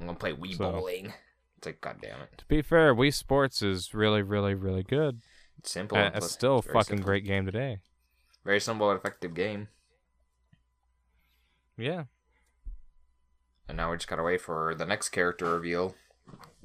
[0.00, 1.12] I'm gonna play Wii So- bowling.
[1.58, 2.36] It's like, god damn it.
[2.38, 5.22] To be fair, Wii Sports is really, really, really good.
[5.58, 5.96] It's simple.
[5.96, 7.06] And it's still a fucking simple.
[7.06, 7.80] great game today.
[8.44, 9.68] Very simple and effective game.
[11.78, 12.04] Yeah.
[13.68, 15.94] And now we just gotta wait for the next character reveal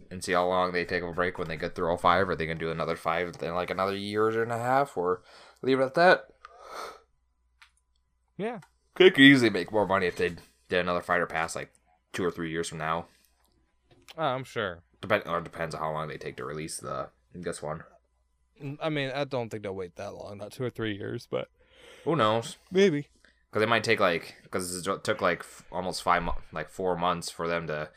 [0.10, 2.28] and see how long they take a break when they get through all five.
[2.28, 5.21] Are they gonna do another five in like another year and a half, or
[5.62, 6.28] leave it at that?
[8.38, 8.60] Yeah.
[8.97, 10.36] They could easily make more money if they
[10.72, 11.70] did another fighter pass like
[12.14, 13.06] two or three years from now.
[14.18, 14.80] Uh, I'm sure.
[15.02, 17.84] Depend or depends on how long they take to release the this one.
[18.62, 20.38] Mm, I mean, I don't think they'll wait that long.
[20.38, 21.50] Not two or three years, but
[22.06, 22.58] Who knows?
[22.72, 23.08] maybe.
[23.50, 26.96] Because it might take like because it took like f- almost five mo- like four
[26.98, 27.90] months for them to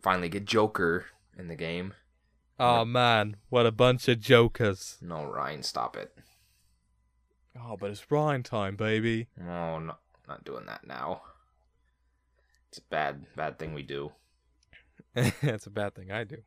[0.00, 1.94] finally get Joker in the game.
[2.60, 4.98] Oh man, what a bunch of jokers!
[5.02, 6.16] No, Ryan, stop it.
[7.60, 9.26] Oh, but it's Ryan time, baby.
[9.36, 9.94] No, no,
[10.28, 11.22] not doing that now.
[12.74, 14.10] It's a bad, bad thing we do.
[15.14, 16.10] That's a bad thing.
[16.10, 16.38] I do.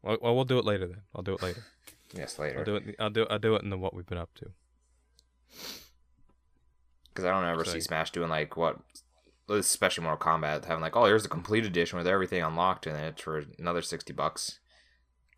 [0.00, 1.02] Well, well, we'll do it later then.
[1.14, 1.62] I'll do it later.
[2.14, 2.60] Yes, later.
[2.60, 2.94] I'll do it.
[3.00, 3.26] I'll do.
[3.28, 4.46] I'll do it in the what we've been up to.
[7.08, 8.78] Because I don't ever So- see Smash doing like what,
[9.50, 13.20] especially Mortal Kombat, having like, oh, here's the complete edition with everything unlocked in it
[13.20, 14.60] for another sixty bucks.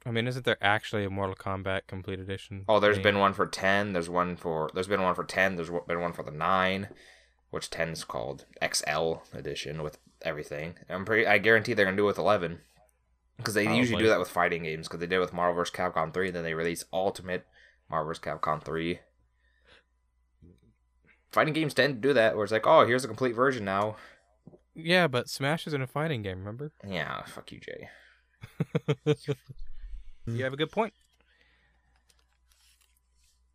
[0.05, 2.64] I mean, isn't there actually a Mortal Kombat Complete Edition?
[2.68, 3.03] Oh, there's game?
[3.03, 3.95] been one for ten.
[3.95, 4.70] There's one for.
[4.74, 5.57] There's been one for ten.
[5.57, 6.91] There's been one for the nine,
[7.51, 10.75] which 10 is called XL edition with everything.
[10.89, 11.27] I'm pretty.
[11.27, 12.61] I guarantee they're gonna do it with eleven,
[13.37, 14.89] because they usually do that with fighting games.
[14.89, 15.75] Because they did it with Marvel vs.
[15.75, 16.31] Capcom three.
[16.31, 17.47] Then they released Ultimate
[17.91, 18.23] Marvel vs.
[18.23, 19.01] Capcom three.
[21.31, 23.97] Fighting games tend to do that, where it's like, oh, here's a complete version now.
[24.75, 26.39] Yeah, but Smash isn't a fighting game.
[26.39, 26.73] Remember?
[26.87, 27.89] Yeah, fuck you, Jay.
[30.37, 30.93] You have a good point.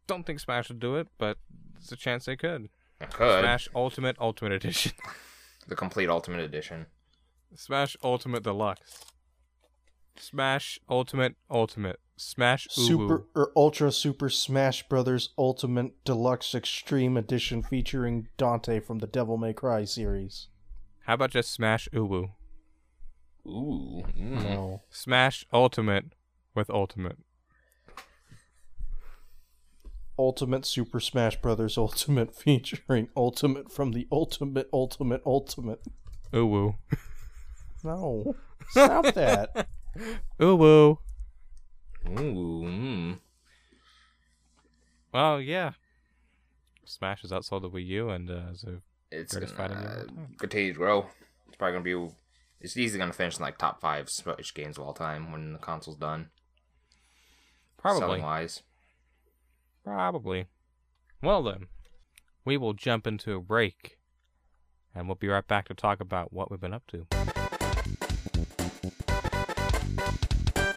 [0.08, 1.38] Don't think Smash would do it, but
[1.78, 2.70] it's a chance they could.
[3.00, 4.94] I could Smash Ultimate Ultimate Edition.
[5.68, 6.86] the complete Ultimate edition.
[7.56, 9.06] Smash Ultimate Deluxe.
[10.18, 12.00] Smash Ultimate Ultimate.
[12.16, 12.88] Smash Uwu.
[12.88, 19.38] Super or Ultra Super Smash Brothers Ultimate Deluxe Extreme Edition featuring Dante from the Devil
[19.38, 20.48] May Cry series.
[21.06, 22.32] How about just Smash Uwu?
[23.46, 24.04] Ooh.
[24.18, 24.44] mm.
[24.44, 24.82] No.
[24.90, 26.14] Smash Ultimate
[26.56, 27.18] with Ultimate.
[30.18, 35.82] Ultimate Super Smash Brothers Ultimate featuring Ultimate from the Ultimate Ultimate Ultimate.
[36.32, 36.76] Uwu.
[37.84, 38.36] No.
[38.70, 39.68] Stop that.
[40.40, 40.98] Uwu.
[42.08, 42.64] Ooh.
[42.66, 43.20] Mm.
[45.14, 45.72] Well, yeah.
[46.86, 50.06] Smash is outsold the Wii U, and uh, so It's gonna fighting uh,
[50.38, 51.06] continue to grow.
[51.48, 52.16] It's probably gonna be.
[52.60, 55.60] It's easily gonna finish in like top five Smash games of all time when the
[55.60, 56.30] console's done.
[57.78, 58.64] probably, Selling wise.
[59.84, 60.48] Probably.
[61.22, 61.68] Well then,
[62.46, 63.98] we will jump into a break,
[64.94, 67.06] and we'll be right back to talk about what we've been up to.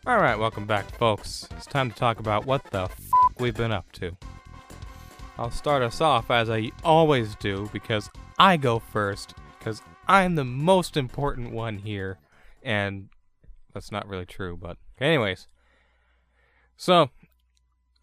[0.07, 1.49] All right, welcome back, folks.
[1.57, 3.01] It's time to talk about what the f-
[3.39, 4.17] we've been up to.
[5.37, 10.45] I'll start us off as I always do because I go first because I'm the
[10.45, 12.19] most important one here,
[12.63, 13.09] and
[13.75, 14.57] that's not really true.
[14.57, 15.49] But anyways,
[16.77, 17.11] so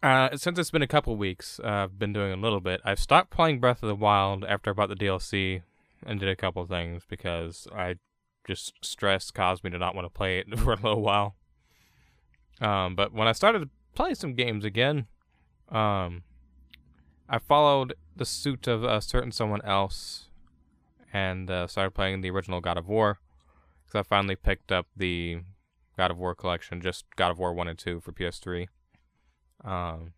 [0.04, 2.82] uh, since it's been a couple weeks, uh, I've been doing a little bit.
[2.84, 5.62] I've stopped playing Breath of the Wild after I bought the DLC
[6.04, 7.94] and did a couple things because I
[8.46, 11.36] just stress caused me to not want to play it for a little while.
[12.60, 15.06] Um, but when I started to play some games again,
[15.70, 16.22] um,
[17.26, 20.28] I followed the suit of a certain someone else
[21.14, 23.20] and uh, started playing the original God of War
[23.86, 25.38] because I finally picked up the
[25.96, 28.66] God of War collection, just God of War 1 and 2 for PS3.
[29.64, 30.12] Um,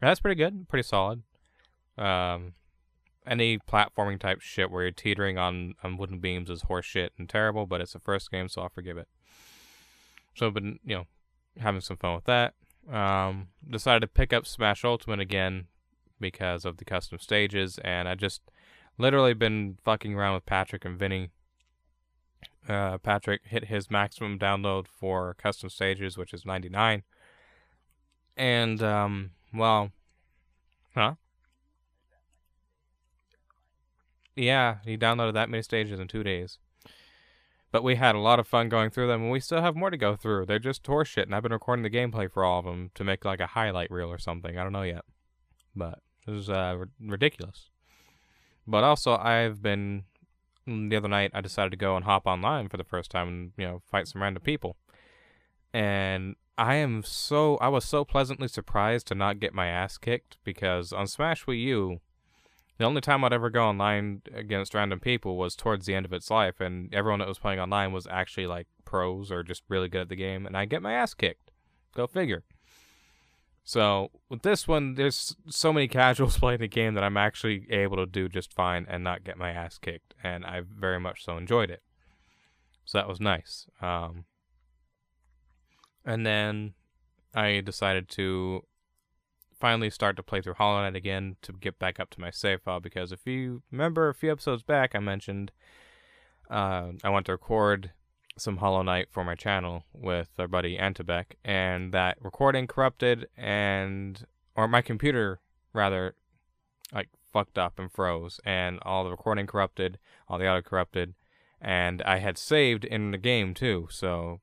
[0.00, 1.22] that's pretty good, pretty solid.
[1.96, 2.54] Um,
[3.26, 7.66] any platforming type shit where you're teetering on, on wooden beams is horseshit and terrible,
[7.66, 9.08] but it's the first game, so I'll forgive it.
[10.34, 11.04] So I've been, you know,
[11.58, 12.54] having some fun with that.
[12.90, 15.66] Um, decided to pick up Smash Ultimate again
[16.20, 18.40] because of the custom stages, and I just
[18.96, 21.30] literally been fucking around with Patrick and Vinny.
[22.68, 27.02] Uh, Patrick hit his maximum download for custom stages, which is 99.
[28.38, 29.90] And, um, well,
[30.94, 31.14] huh?
[34.36, 36.58] Yeah, he downloaded that many stages in two days.
[37.72, 39.90] But we had a lot of fun going through them, and we still have more
[39.90, 40.46] to go through.
[40.46, 43.24] They're just horseshit, and I've been recording the gameplay for all of them to make
[43.24, 44.56] like a highlight reel or something.
[44.56, 45.04] I don't know yet.
[45.74, 47.70] But it was uh, ri- ridiculous.
[48.66, 50.04] But also, I've been.
[50.66, 53.52] The other night, I decided to go and hop online for the first time and,
[53.56, 54.76] you know, fight some random people.
[55.72, 57.56] And I am so.
[57.58, 61.62] I was so pleasantly surprised to not get my ass kicked because on Smash Wii
[61.62, 62.00] U,
[62.78, 66.12] the only time I'd ever go online against random people was towards the end of
[66.12, 69.88] its life, and everyone that was playing online was actually like pros or just really
[69.88, 71.52] good at the game, and I get my ass kicked.
[71.94, 72.42] Go figure.
[73.62, 77.98] So with this one, there's so many casuals playing the game that I'm actually able
[77.98, 81.36] to do just fine and not get my ass kicked, and I very much so
[81.36, 81.82] enjoyed it.
[82.84, 83.68] So that was nice.
[83.80, 84.24] Um,
[86.08, 86.72] and then
[87.34, 88.64] I decided to
[89.60, 92.62] finally start to play through Hollow Knight again to get back up to my save
[92.62, 95.52] file because if you remember a few episodes back, I mentioned
[96.50, 97.92] uh, I want to record
[98.38, 104.24] some Hollow Knight for my channel with our buddy Antibek, and that recording corrupted and
[104.56, 105.40] or my computer
[105.74, 106.14] rather
[106.90, 111.14] like fucked up and froze, and all the recording corrupted, all the audio corrupted,
[111.60, 114.40] and I had saved in the game too, so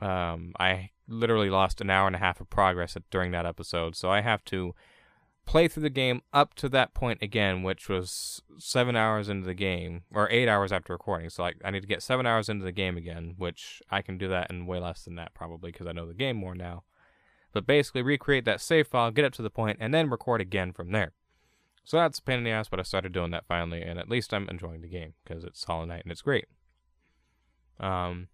[0.00, 3.96] um, I literally lost an hour and a half of progress during that episode.
[3.96, 4.74] So I have to
[5.46, 9.54] play through the game up to that point again, which was seven hours into the
[9.54, 11.30] game, or eight hours after recording.
[11.30, 14.18] So like I need to get seven hours into the game again, which I can
[14.18, 16.84] do that in way less than that probably because I know the game more now.
[17.52, 20.72] But basically recreate that save file, get up to the point, and then record again
[20.72, 21.12] from there.
[21.82, 24.10] So that's a pain in the ass, but I started doing that finally, and at
[24.10, 26.44] least I'm enjoying the game because it's Hollow Knight and it's great.
[27.80, 28.28] Um,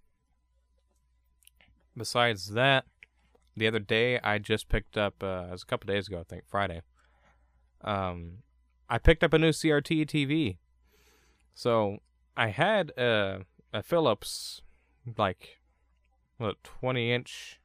[1.97, 2.84] besides that,
[3.57, 5.22] the other day I just picked up.
[5.22, 6.82] Uh, it was a couple days ago, I think Friday.
[7.82, 8.38] Um,
[8.88, 10.59] I picked up a new CRT TV.
[11.55, 11.99] So
[12.36, 13.42] I had a
[13.72, 14.62] a Philips,
[15.16, 15.59] like,
[16.38, 17.61] what twenty inch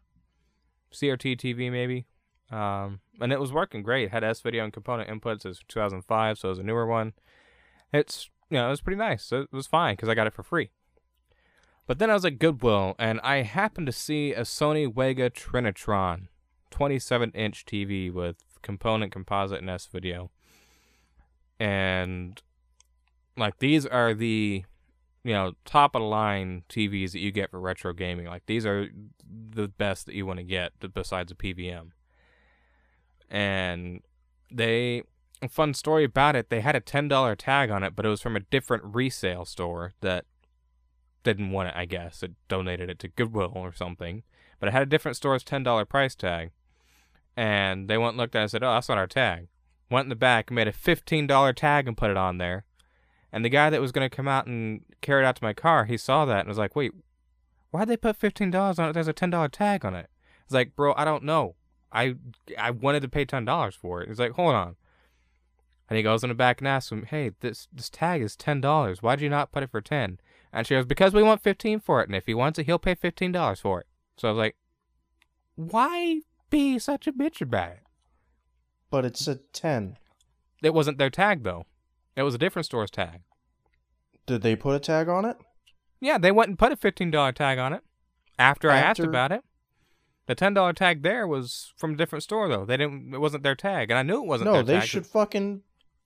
[0.92, 2.06] CRT TV maybe,
[2.52, 4.06] um, and it was working great.
[4.06, 5.46] It had S video and component inputs.
[5.46, 7.14] It was 2005, so it was a newer one.
[7.92, 9.32] It's you know it was pretty nice.
[9.32, 10.70] It was fine because I got it for free.
[11.90, 16.28] But then I was at Goodwill and I happened to see a Sony Wega Trinitron
[16.70, 20.30] 27 inch TV with component composite and S video.
[21.60, 22.40] And
[23.36, 24.66] like these are the
[25.24, 28.28] you know, top of the line TVs that you get for retro gaming.
[28.28, 28.90] Like these are
[29.28, 31.90] the best that you want to get besides a PVM.
[33.32, 34.02] And
[34.52, 35.02] they
[35.50, 38.36] fun story about it, they had a $10 tag on it, but it was from
[38.36, 40.26] a different resale store that
[41.24, 42.24] didn't want it, I guess.
[42.24, 44.24] It donated it to Goodwill or something.
[44.60, 46.52] But it had a different store's $10 price tag.
[47.36, 49.48] And they went and looked at it and said, Oh, that's not our tag.
[49.90, 52.66] Went in the back, made a $15 tag and put it on there.
[53.32, 55.54] And the guy that was going to come out and carry it out to my
[55.54, 56.92] car, he saw that and was like, wait,
[57.72, 58.94] why'd they put $15 on it?
[58.94, 60.10] There's a $10 tag on it.
[60.46, 61.56] It's like, bro, I don't know.
[61.92, 62.16] I
[62.58, 64.10] I wanted to pay $10 for it.
[64.10, 64.76] He's like, hold on.
[65.90, 69.02] And he goes in the back and asks him, hey, this, this tag is $10.
[69.02, 70.20] Why'd you not put it for 10
[70.52, 72.08] And she goes, because we want 15 for it.
[72.08, 73.88] And if he wants it, he'll pay $15 for it.
[74.18, 74.56] So I was like,
[75.56, 77.84] why be such a bitch about it?
[78.90, 79.98] But it's a 10.
[80.64, 81.66] It wasn't their tag, though.
[82.16, 83.22] It was a different store's tag.
[84.26, 85.38] Did they put a tag on it?
[86.02, 87.82] Yeah, they went and put a fifteen dollar tag on it.
[88.38, 89.44] After, I asked about it,
[90.28, 92.64] the ten dollar tag there was from a different store though.
[92.64, 93.14] They didn't.
[93.14, 94.52] It wasn't their tag, and I knew it wasn't.
[94.52, 94.88] No, they tag.
[94.88, 95.62] should fucking.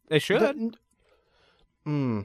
[0.07, 0.77] They should.
[1.83, 2.21] Hmm.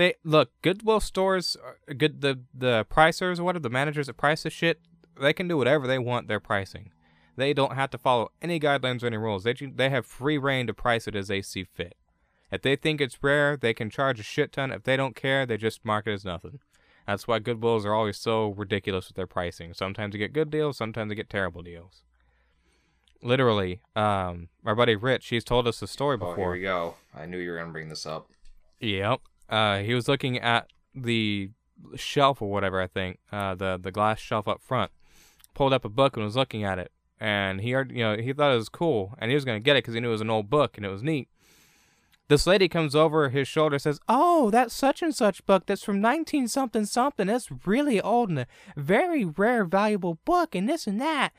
[0.00, 0.50] They look.
[0.62, 1.58] Goodwill stores,
[1.98, 2.22] good.
[2.22, 4.80] The the pricers or whatever the managers that price this shit,
[5.20, 6.26] they can do whatever they want.
[6.26, 6.90] Their pricing.
[7.36, 9.44] They don't have to follow any guidelines or any rules.
[9.44, 11.96] They they have free reign to price it as they see fit.
[12.50, 14.70] If they think it's rare, they can charge a shit ton.
[14.72, 16.60] If they don't care, they just mark it as nothing.
[17.06, 19.74] That's why Goodwills are always so ridiculous with their pricing.
[19.74, 22.04] Sometimes you get good deals, sometimes you get terrible deals.
[23.22, 26.52] Literally, um, our buddy Rich, he's told us the story Oh, here before.
[26.52, 26.94] we go.
[27.14, 28.30] I knew you were gonna bring this up.
[28.80, 29.20] Yep.
[29.50, 31.50] Uh, he was looking at the
[31.96, 34.90] shelf or whatever I think, uh, the the glass shelf up front.
[35.54, 38.32] Pulled up a book and was looking at it, and he heard, you know, he
[38.32, 40.20] thought it was cool, and he was gonna get it because he knew it was
[40.20, 41.28] an old book and it was neat.
[42.28, 45.66] This lady comes over his shoulder, says, "Oh, that's such and such book.
[45.66, 47.26] That's from nineteen something something.
[47.26, 48.46] That's really old and a
[48.76, 51.32] very rare, valuable book, and this and that."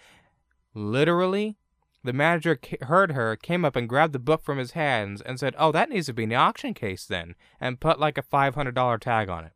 [0.74, 1.55] Literally,
[2.04, 5.39] the manager ca- heard her, came up and grabbed the book from his hands and
[5.39, 8.24] said, "Oh, that needs to be in the auction case then," and put like a
[8.24, 9.54] five hundred dollar tag on it.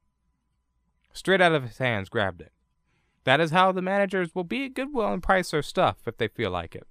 [1.13, 2.51] Straight out of his hands, grabbed it.
[3.23, 6.27] That is how the managers will be at Goodwill and price their stuff if they
[6.27, 6.87] feel like it.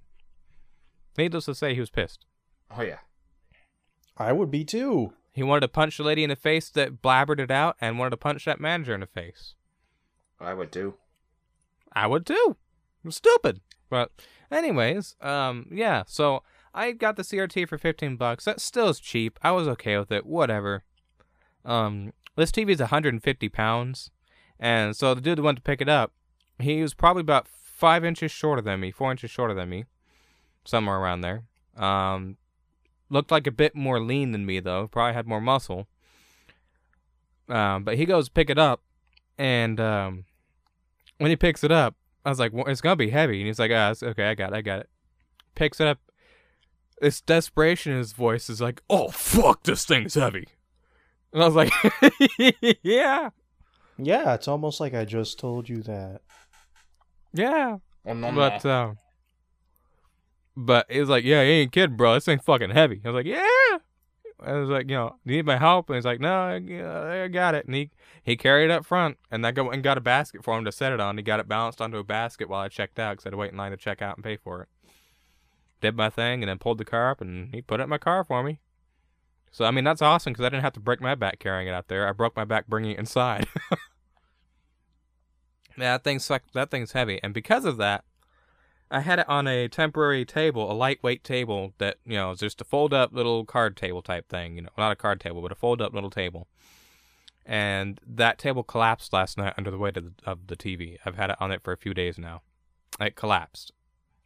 [1.17, 2.25] Needless to say, he was pissed.
[2.69, 2.99] Oh yeah.
[4.17, 5.13] I would be too.
[5.31, 8.11] He wanted to punch the lady in the face that blabbered it out, and wanted
[8.11, 9.55] to punch that manager in the face.
[10.39, 10.95] I would too.
[11.93, 12.57] I would too.
[13.03, 13.61] It was stupid.
[13.89, 14.11] But
[14.51, 16.03] anyways, um, yeah.
[16.07, 16.43] So
[16.73, 18.45] I got the CRT for fifteen bucks.
[18.45, 19.39] That still is cheap.
[19.41, 20.25] I was okay with it.
[20.25, 20.83] Whatever.
[21.63, 24.11] Um, this TV is 150 pounds,
[24.59, 26.11] and so the dude that went to pick it up,
[26.59, 29.85] he was probably about five inches shorter than me, four inches shorter than me,
[30.63, 31.43] somewhere around there.
[31.75, 32.37] Um,
[33.09, 34.87] looked like a bit more lean than me though.
[34.87, 35.87] Probably had more muscle.
[37.47, 38.81] Um, but he goes pick it up,
[39.37, 40.25] and um,
[41.17, 43.59] when he picks it up, I was like, well, "It's gonna be heavy," and he's
[43.59, 44.89] like, "Ah, it's okay, I got it, I got it."
[45.53, 45.99] Picks it up.
[46.99, 50.47] This desperation in his voice is like, "Oh fuck, this thing's heavy,"
[51.31, 51.71] and I was like,
[52.83, 53.29] "Yeah,
[53.97, 56.21] Yeah, it's almost like I just told you that.
[57.33, 58.71] yeah," Oh no, but no.
[58.71, 58.97] um,
[60.57, 62.15] but he was like, "Yeah, you ain't kidding, bro.
[62.15, 63.77] This thing's fucking heavy." I was like, "Yeah."
[64.39, 65.89] I was like, you know, do you need my help?
[65.89, 67.65] And he's like, no, I, I got it.
[67.65, 67.91] And he,
[68.23, 70.71] he carried it up front, and I go and got a basket for him to
[70.71, 71.17] set it on.
[71.17, 73.37] He got it balanced onto a basket while I checked out because I had to
[73.37, 74.67] wait in line to check out and pay for it.
[75.81, 77.97] Did my thing, and then pulled the car up, and he put it in my
[77.97, 78.59] car for me.
[79.51, 81.73] So I mean, that's awesome because I didn't have to break my back carrying it
[81.73, 82.07] out there.
[82.07, 83.47] I broke my back bringing it inside.
[85.77, 88.03] that thing's that thing's heavy, and because of that,
[88.91, 92.61] I had it on a temporary table, a lightweight table that you know is just
[92.61, 94.55] a fold up little card table type thing.
[94.55, 96.47] You know, not a card table, but a fold up little table.
[97.45, 100.97] And that table collapsed last night under the weight of the, of the TV.
[101.05, 102.41] I've had it on it for a few days now.
[102.99, 103.71] It collapsed,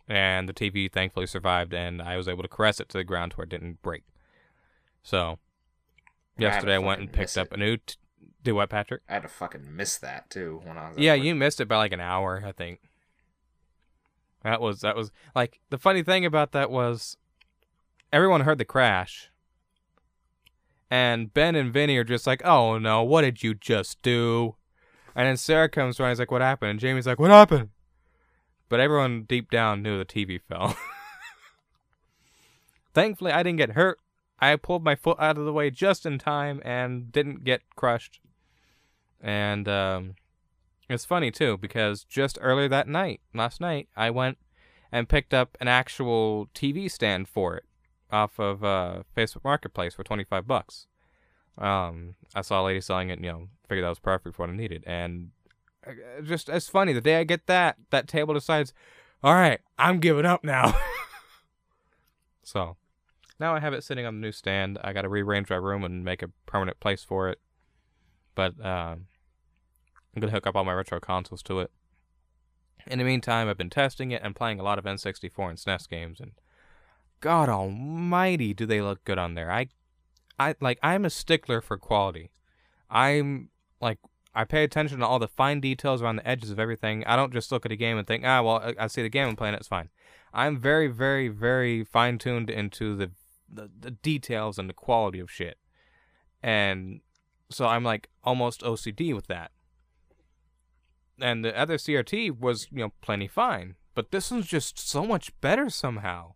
[0.08, 3.34] and the TV thankfully survived, and I was able to caress it to the ground
[3.34, 4.04] where it didn't break.
[5.04, 5.40] So,
[6.38, 7.54] I yesterday I went and picked up it.
[7.54, 7.78] a new.
[7.78, 7.96] T-
[8.42, 9.02] do what, Patrick?
[9.10, 10.98] I had to fucking miss that too when I was.
[10.98, 12.80] Yeah, you missed it by like an hour, I think.
[14.44, 17.18] That was that was like the funny thing about that was
[18.12, 19.30] everyone heard the crash.
[20.92, 24.56] And Ben and Vinny are just like, "Oh no, what did you just do?"
[25.16, 27.70] And then Sarah comes around, and he's like, "What happened?" And Jamie's like, "What happened?"
[28.70, 30.78] But everyone deep down knew the TV fell.
[32.94, 34.00] Thankfully, I didn't get hurt.
[34.40, 38.20] I pulled my foot out of the way just in time and didn't get crushed.
[39.22, 40.16] And um,
[40.90, 44.38] it's funny too because just earlier that night, last night, I went
[44.92, 47.66] and picked up an actual TV stand for it
[48.12, 50.88] off of uh, Facebook Marketplace for 25 bucks.
[51.58, 54.44] Um, I saw a lady selling it, and, you know, figured that was perfect for
[54.44, 55.30] what I needed, and
[55.86, 58.74] uh, just it's funny the day I get that, that table decides,
[59.24, 60.74] all right, I'm giving up now.
[62.44, 62.78] so
[63.40, 64.80] now I have it sitting on the new stand.
[64.84, 67.40] I got to rearrange my room and make a permanent place for it.
[68.36, 69.08] But um,
[70.16, 71.72] I'm gonna hook up all my retro consoles to it.
[72.88, 75.90] In the meantime, I've been testing it and playing a lot of N64 and SNES
[75.90, 76.32] games, and
[77.20, 79.52] God Almighty, do they look good on there?
[79.52, 79.68] I,
[80.40, 82.32] I like I'm a stickler for quality.
[82.90, 83.50] I'm
[83.82, 84.00] like
[84.34, 87.04] I pay attention to all the fine details around the edges of everything.
[87.06, 89.28] I don't just look at a game and think, ah, well, I- see the game
[89.28, 89.90] I'm playing, it's fine.
[90.34, 93.12] I'm very, very, very fine tuned into the,
[93.52, 95.58] the the details and the quality of shit,
[96.42, 97.02] and
[97.50, 99.52] so I'm like almost OCD with that.
[101.22, 105.32] And the other CRT was, you know, plenty fine, but this one's just so much
[105.42, 106.34] better somehow.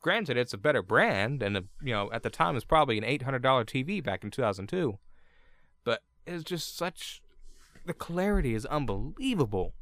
[0.00, 3.04] Granted, it's a better brand, and the, you know, at the time it's probably an
[3.04, 4.98] eight hundred dollar TV back in two thousand two,
[5.82, 7.22] but it's just such
[7.86, 9.74] the clarity is unbelievable.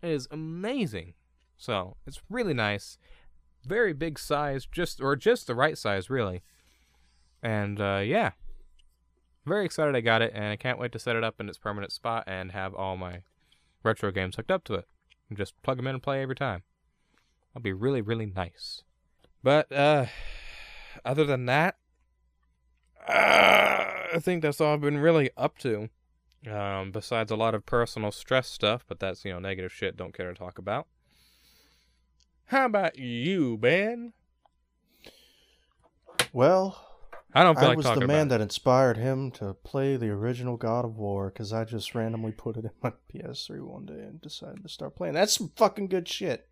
[0.00, 1.14] It is amazing.
[1.56, 2.98] So it's really nice.
[3.64, 6.42] Very big size, just or just the right size, really.
[7.42, 8.32] And uh, yeah,
[9.44, 11.58] very excited I got it, and I can't wait to set it up in its
[11.58, 13.22] permanent spot and have all my
[13.82, 14.86] retro games hooked up to it,
[15.28, 16.62] and just plug them in and play every time.
[17.52, 18.82] That'll be really, really nice.
[19.42, 20.06] But uh,
[21.04, 21.76] other than that,
[23.08, 25.88] uh, I think that's all I've been really up to.
[26.50, 30.12] Um, besides a lot of personal stress stuff, but that's, you know, negative shit, don't
[30.16, 30.88] care to talk about.
[32.46, 34.12] How about you, Ben?
[36.32, 36.91] Well,
[37.34, 40.10] I don't feel I like was talking the man that inspired him to play the
[40.10, 43.94] original God of War because I just randomly put it in my PS3 one day
[43.94, 45.14] and decided to start playing.
[45.14, 46.48] That's some fucking good shit.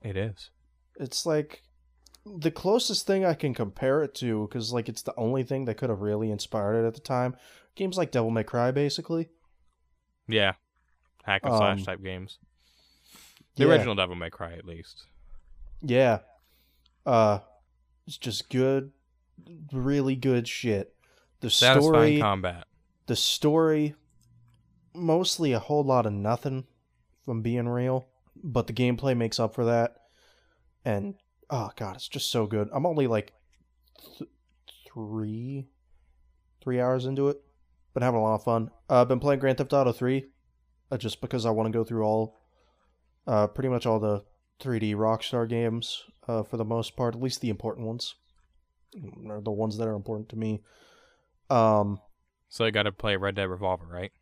[0.00, 0.16] it.
[0.16, 0.50] Is.
[0.98, 1.62] It's like
[2.24, 5.76] the closest thing I can compare it to because like it's the only thing that
[5.76, 7.36] could have really inspired it at the time.
[7.74, 9.28] Games like Devil May Cry, basically.
[10.26, 10.54] Yeah.
[11.24, 12.38] Hack and slash Um, type games.
[13.56, 13.70] The Yeah.
[13.70, 15.04] original Devil May Cry, at least.
[15.82, 16.20] Yeah.
[17.06, 17.40] Uh,
[18.06, 18.92] it's just good,
[19.72, 20.94] really good shit.
[21.40, 22.64] The Satisfying story, combat.
[23.06, 23.94] the story,
[24.94, 26.64] mostly a whole lot of nothing,
[27.24, 28.08] from being real.
[28.42, 29.94] But the gameplay makes up for that.
[30.84, 31.14] And
[31.50, 32.68] oh god, it's just so good.
[32.72, 33.32] I'm only like
[34.18, 34.30] th-
[34.92, 35.66] three,
[36.62, 37.36] three hours into it,
[37.94, 38.70] Been having a lot of fun.
[38.88, 40.26] Uh, I've been playing Grand Theft Auto Three,
[40.90, 42.36] uh, just because I want to go through all,
[43.26, 44.24] uh, pretty much all the
[44.60, 48.14] 3D Rockstar games, uh, for the most part, at least the important ones,
[49.26, 50.60] or the ones that are important to me.
[51.50, 52.00] Um,
[52.48, 54.12] So you got to play Red Dead Revolver, right?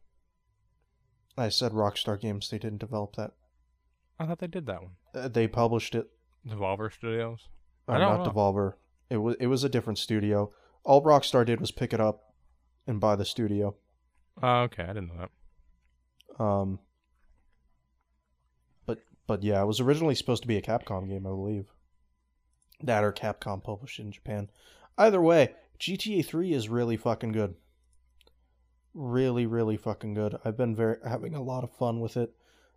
[1.38, 2.48] I said Rockstar Games.
[2.48, 3.32] They didn't develop that.
[4.18, 4.92] I thought they did that one.
[5.14, 6.08] Uh, they published it.
[6.48, 7.48] Devolver Studios.
[7.88, 8.32] Uh, I don't not know.
[8.32, 8.72] Devolver.
[9.10, 10.50] It was it was a different studio.
[10.84, 12.34] All Rockstar did was pick it up
[12.86, 13.74] and buy the studio.
[14.42, 14.84] Oh, okay.
[14.84, 15.28] I didn't know
[16.38, 16.42] that.
[16.42, 16.78] Um,
[18.86, 21.66] but but yeah, it was originally supposed to be a Capcom game, I believe.
[22.82, 24.50] That or Capcom published in Japan.
[24.98, 27.54] Either way, GTA 3 is really fucking good.
[28.94, 30.38] Really, really fucking good.
[30.44, 32.34] I've been very having a lot of fun with it.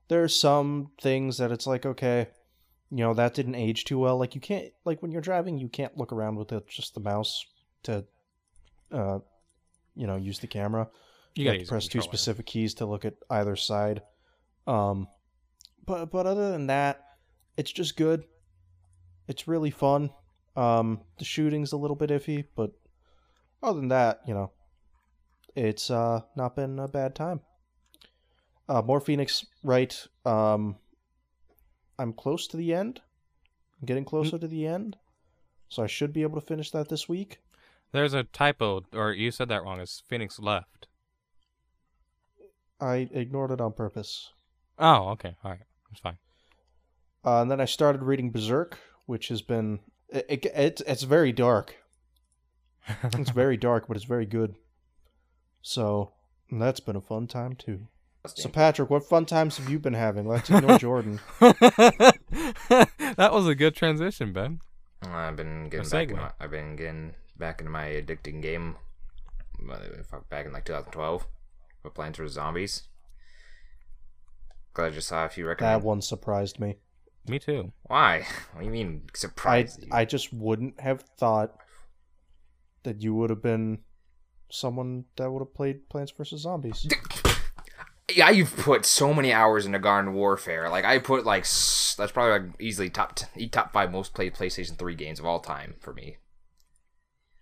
[0.08, 2.28] There are some things that it's like, okay,
[2.90, 4.18] you know, that didn't age too well.
[4.18, 7.00] Like you can't like when you're driving, you can't look around with it, just the
[7.00, 7.46] mouse
[7.84, 8.06] to
[8.92, 9.20] uh
[9.96, 10.88] you know, use the camera
[11.36, 14.02] You you got have to press two specific keys to look at either side.
[14.66, 15.08] Um,
[15.86, 17.04] but but other than that,
[17.58, 18.24] it's just good.
[19.30, 20.10] It's really fun.
[20.58, 22.72] Um, the shooting's a little bit iffy, but
[23.64, 24.52] other than that, you know,
[25.56, 27.42] it's uh not been a bad time.
[28.68, 30.08] Uh, more Phoenix Wright?
[30.26, 30.76] Um,
[31.98, 33.02] I'm close to the end.
[33.80, 34.98] I'm getting closer to the end,
[35.70, 37.40] so I should be able to finish that this week.
[37.92, 39.80] There's a typo, or you said that wrong.
[39.80, 40.88] It's Phoenix left.
[42.80, 44.32] I ignored it on purpose.
[44.78, 45.36] Oh, okay.
[45.44, 45.60] All right.
[45.92, 46.18] It's fine.
[47.26, 48.78] Uh, and then I started reading Berserk,
[49.10, 49.80] which has been
[50.10, 51.78] it, it, it's it's very dark.
[53.04, 54.56] It's very dark, but it's very good.
[55.64, 56.14] So
[56.52, 57.88] that's been a fun time too.
[58.28, 60.28] So Patrick, what fun times have you been having?
[60.28, 61.20] Let's ignore Jordan.
[61.40, 64.60] that was a good transition, Ben.
[65.02, 66.10] I've been getting back.
[66.12, 68.76] In my, I've been getting back into my addicting game.
[69.72, 69.78] Uh,
[70.30, 71.26] back in like 2012,
[71.84, 72.84] with Plants vs Zombies.
[74.74, 75.62] Glad I just saw a few records.
[75.62, 76.78] That one surprised me.
[77.28, 77.72] Me too.
[77.84, 78.26] Why?
[78.54, 79.84] What do you mean I surprised?
[79.84, 79.90] you?
[79.92, 81.56] I just wouldn't have thought
[82.84, 83.80] that you would have been
[84.50, 86.88] someone that would have played Plants vs Zombies.
[88.16, 90.70] Yeah, you've put so many hours into Garden Warfare.
[90.70, 94.78] Like I put like that's probably like easily top t- top five most played PlayStation
[94.78, 96.18] Three games of all time for me.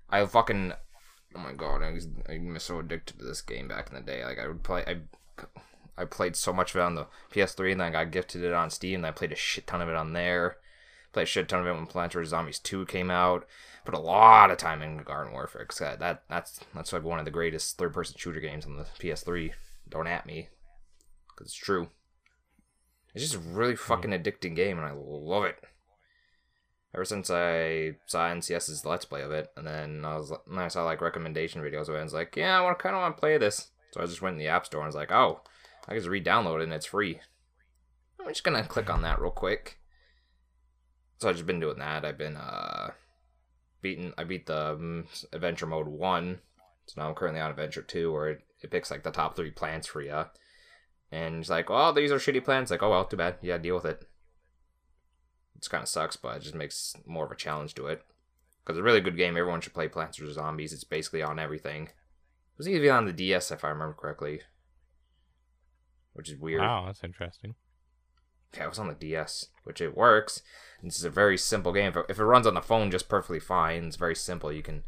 [0.09, 0.73] I fucking
[1.36, 4.25] oh my god, I was I'm so addicted to this game back in the day.
[4.25, 4.97] Like I would play, I
[5.97, 8.53] I played so much of it on the PS3, and then I got gifted it
[8.53, 8.99] on Steam.
[8.99, 10.57] And I played a shit ton of it on there.
[11.11, 13.47] Played a shit ton of it when Plants vs Zombies 2 came out.
[13.85, 17.19] Put a lot of time in Garden Warfare because that, that that's that's like one
[17.19, 19.53] of the greatest third-person shooter games on the PS3.
[19.89, 20.49] Don't at me,
[21.29, 21.87] because it's true.
[23.15, 25.63] It's just a really fucking addicting game, and I love it.
[26.93, 30.67] Ever since I saw NCS's Let's Play of it, and then I was and I
[30.67, 33.01] saw like recommendation videos of it, and I was like, yeah, I want kind of
[33.01, 33.71] want to play this.
[33.91, 35.41] So I just went in the App Store and was like, oh,
[35.88, 37.21] I can just re-download it and it's free.
[38.19, 39.79] I'm just gonna click on that real quick.
[41.19, 42.03] So I've just been doing that.
[42.03, 42.91] I've been uh
[43.81, 44.13] beaten.
[44.17, 46.39] I beat the um, adventure mode one,
[46.85, 49.51] so now I'm currently on adventure two, where it, it picks like the top three
[49.51, 50.25] plants for you.
[51.09, 52.69] And it's like, oh, these are shitty plants.
[52.69, 53.38] Like, oh well, too bad.
[53.41, 54.05] Yeah, deal with it.
[55.55, 58.03] It's kind of sucks, but it just makes more of a challenge to it.
[58.61, 59.38] Because it's a really good game.
[59.38, 60.73] Everyone should play Plants vs Zombies.
[60.73, 61.83] It's basically on everything.
[61.83, 64.41] It was even on the DS, if I remember correctly
[66.18, 66.61] which is weird.
[66.61, 67.55] Wow, that's interesting.
[68.55, 70.41] Yeah, it was on the DS, which it works.
[70.82, 71.89] This is a very simple game.
[71.89, 74.51] If it, if it runs on the phone just perfectly fine, it's very simple.
[74.51, 74.84] You can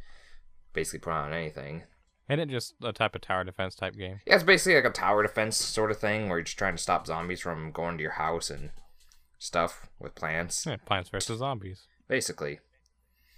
[0.74, 1.84] basically put on anything.
[2.30, 4.22] Isn't it just a type of tower defense type game?
[4.26, 6.82] Yeah, it's basically like a tower defense sort of thing where you're just trying to
[6.82, 8.72] stop zombies from going to your house and
[9.40, 10.66] stuff with plants.
[10.66, 11.88] Yeah, Plants vs Zombies.
[12.08, 12.60] Basically.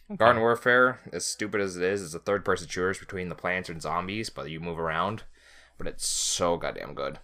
[0.10, 0.18] Okay.
[0.18, 3.70] Garden Warfare, as stupid as it is, is a third person shooter between the plants
[3.70, 5.24] and zombies, but you move around.
[5.78, 7.20] But it's so goddamn good.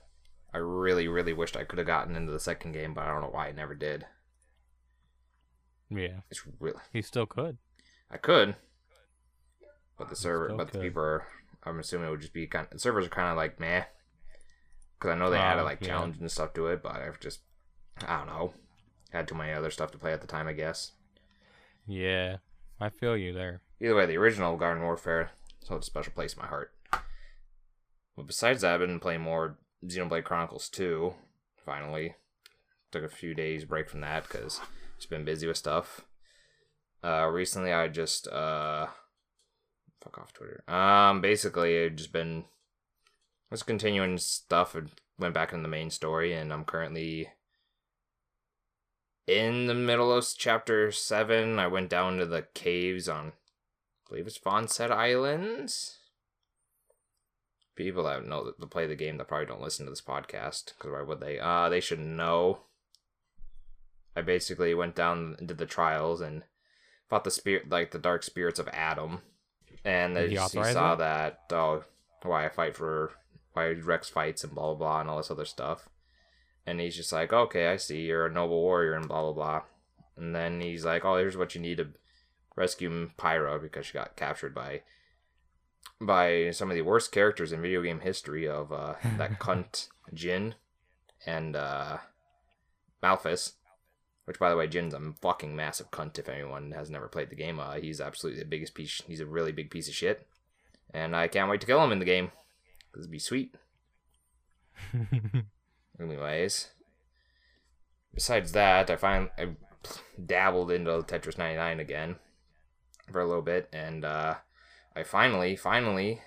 [0.53, 3.21] I really, really wished I could have gotten into the second game, but I don't
[3.21, 4.05] know why I never did.
[5.89, 7.57] Yeah, It's really he still could.
[8.11, 8.55] I could,
[9.97, 11.27] but the server, but the people are.
[11.63, 12.67] I'm assuming it would just be kind.
[12.71, 13.83] the servers are kind of like meh,
[14.97, 15.87] because I know they added Oh, like yeah.
[15.87, 17.39] challenges and stuff to it, but I've just
[18.05, 18.53] I don't know,
[19.11, 20.47] had too many other stuff to play at the time.
[20.47, 20.91] I guess.
[21.85, 22.37] Yeah,
[22.81, 23.61] I feel you there.
[23.81, 25.31] Either way, the original Garden Warfare
[25.69, 26.73] holds a special place in my heart.
[28.15, 31.13] But besides that, I've been playing more Xenoblade Chronicles 2.
[31.65, 32.15] Finally,
[32.91, 34.61] took a few days break from that because
[34.97, 36.01] just been busy with stuff.
[37.03, 38.87] Uh, recently, I just uh,
[40.01, 40.63] fuck off Twitter.
[40.67, 42.45] Um, basically, I've just been
[43.51, 47.29] just continuing stuff and went back into the main story, and I'm currently
[49.27, 51.59] in the middle of chapter seven.
[51.59, 55.99] I went down to the caves on, I believe it's Vonset Islands.
[57.77, 60.73] People that know that that play the game that probably don't listen to this podcast
[60.73, 61.39] because why would they?
[61.39, 62.59] Uh, they should know.
[64.15, 66.43] I basically went down and did the trials and
[67.07, 69.19] fought the spirit, like the dark spirits of Addam,
[69.85, 70.97] and they he he saw it?
[70.97, 71.83] that oh,
[72.23, 73.11] why I fight for
[73.53, 75.87] why Rex fights and blah blah blah and all this other stuff.
[76.65, 79.61] And he's just like, okay, I see you're a noble warrior and blah blah blah.
[80.17, 81.89] And then he's like, oh, here's what you need to
[82.55, 84.81] rescue Pyra because she got captured by
[85.99, 90.55] by some of the worst characters in video game history of uh, that cunt Jin
[91.25, 91.97] and uh,
[93.03, 93.53] Malphus.
[94.25, 96.19] Which, by the way, Jin's a fucking massive cunt.
[96.19, 99.01] If anyone has never played the game, uh, he's absolutely the biggest piece.
[99.07, 100.27] He's a really big piece of shit,
[100.93, 102.31] and I can't wait to kill him in the game.
[102.91, 103.55] 'cause it'd be sweet.
[105.99, 106.69] Anyways,
[108.13, 109.49] besides that, I find I
[110.23, 112.15] dabbled into Tetris 99 again
[113.11, 114.35] for a little bit, and uh,
[114.97, 116.21] I finally, finally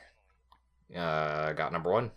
[0.97, 2.13] uh, got number one.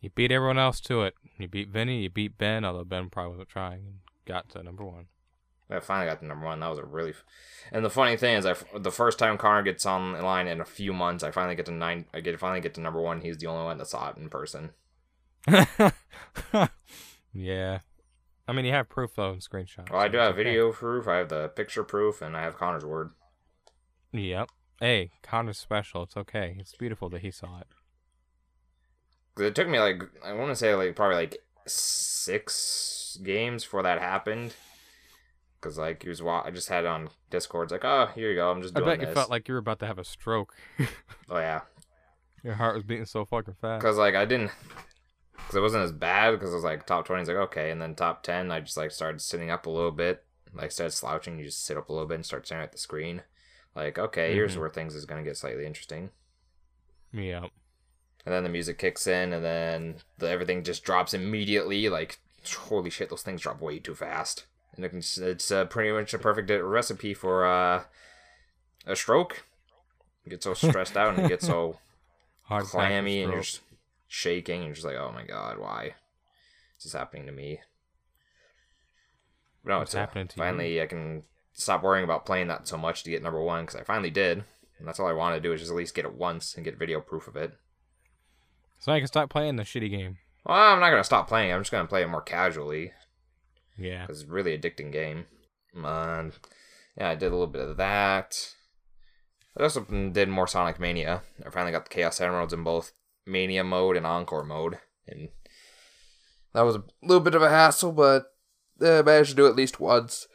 [0.00, 1.14] you beat everyone else to it.
[1.38, 2.02] You beat Vinny.
[2.02, 3.86] You beat Ben, although Ben probably wasn't trying.
[3.86, 3.94] And
[4.26, 5.06] got to number one.
[5.70, 6.58] I finally got to number one.
[6.58, 7.24] That was a really, f-
[7.70, 10.48] and the funny thing is, I f- the first time Connor gets on the line
[10.48, 12.06] in a few months, I finally get to nine.
[12.12, 13.20] I get finally get to number one.
[13.20, 14.70] He's the only one that saw it in person.
[17.32, 17.78] yeah.
[18.48, 19.90] I mean, you have proof though in screenshots.
[19.90, 20.42] Well, I do have okay.
[20.42, 21.06] video proof.
[21.06, 23.12] I have the picture proof, and I have Connor's word.
[24.12, 24.48] Yep.
[24.80, 26.02] Hey, Connor's special.
[26.02, 26.56] It's okay.
[26.58, 27.66] It's beautiful that he saw it.
[29.34, 33.82] 'Cause it took me like I want to say like probably like six games before
[33.82, 34.54] that happened.
[35.60, 37.64] Cause like he was wa- I just had it on Discord.
[37.66, 38.50] It's like, oh, here you go.
[38.50, 39.08] I'm just I doing bet this.
[39.08, 40.54] you felt like you were about to have a stroke.
[41.30, 41.62] oh yeah,
[42.42, 43.80] Your heart was beating so fucking fast.
[43.80, 44.50] because like I didn't,
[45.36, 46.32] because it wasn't as bad.
[46.32, 48.76] Because it was like top twenty is like okay, and then top ten, I just
[48.76, 50.22] like started sitting up a little bit.
[50.52, 52.78] Like started slouching, you just sit up a little bit and start staring at the
[52.78, 53.22] screen.
[53.74, 54.60] Like okay, here's Mhm.
[54.60, 56.10] where things is gonna get slightly interesting.
[57.12, 57.50] Yep.
[58.26, 61.88] and then the music kicks in, and then the, everything just drops immediately.
[61.88, 62.18] Like,
[62.56, 64.46] holy shit, those things drop way too fast.
[64.74, 67.84] And it can, it's uh, pretty much a perfect recipe for uh,
[68.86, 69.44] a stroke.
[70.24, 71.78] You get so stressed out and you get so
[72.44, 73.60] Hard clammy and you're just
[74.08, 74.56] shaking.
[74.60, 75.94] And you're just like, oh my god, why
[76.78, 77.60] is this happening to me?
[79.62, 80.42] But no, What's it's uh, happening to you?
[80.42, 81.22] finally I can
[81.54, 84.44] stop worrying about playing that so much to get number one because I finally did.
[84.78, 86.64] And that's all I want to do is just at least get it once and
[86.64, 87.52] get video proof of it.
[88.80, 90.18] So I can stop playing the shitty game.
[90.44, 91.52] Well, I'm not gonna stop playing.
[91.52, 92.92] I'm just gonna play it more casually
[93.78, 94.06] Yeah.
[94.08, 95.26] it's a really addicting game.
[95.72, 96.32] Man,
[96.98, 98.52] yeah, I did a little bit of that.
[99.58, 101.22] I also did more Sonic Mania.
[101.46, 102.92] I finally got the Chaos Emeralds in both
[103.26, 104.78] Mania mode and Encore mode,
[105.08, 105.28] and
[106.52, 108.26] that was a little bit of a hassle, but
[108.82, 110.26] uh, I managed to do it at least once.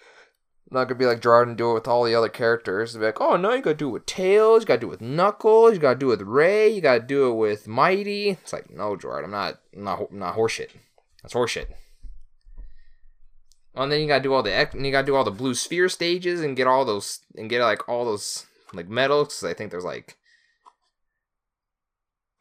[0.71, 2.95] I'm not gonna be like Gerard and do it with all the other characters.
[2.95, 5.01] Be like, oh no, you gotta do it with Tails, you gotta do it with
[5.01, 8.29] Knuckles, you gotta do it with Ray, you gotta do it with Mighty.
[8.29, 10.69] It's like, no, Gerard, I'm not, I'm not, I'm not horseshit.
[11.23, 11.67] That's horseshit.
[13.73, 15.89] And then you gotta do all the and you gotta do all the blue sphere
[15.89, 19.43] stages and get all those and get like all those like medals.
[19.43, 20.17] I think there's like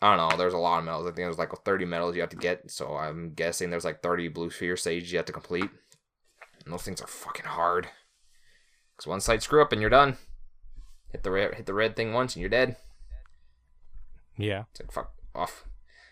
[0.00, 0.36] I don't know.
[0.36, 1.06] There's a lot of medals.
[1.06, 2.70] I think there's like 30 medals you have to get.
[2.70, 5.68] So I'm guessing there's like 30 blue sphere stages you have to complete.
[6.64, 7.88] And those things are fucking hard.
[8.98, 10.18] Cause one side screw up and you're done.
[11.12, 12.76] Hit the red, hit the red thing once and you're dead.
[14.36, 14.64] Yeah.
[14.70, 15.64] It's like fuck off.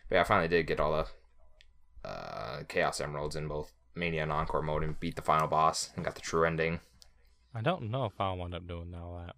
[0.09, 4.32] But yeah, I finally did get all the uh, Chaos Emeralds in both Mania and
[4.32, 6.80] Encore mode and beat the final boss and got the true ending.
[7.55, 9.34] I don't know if I'll wind up doing all that.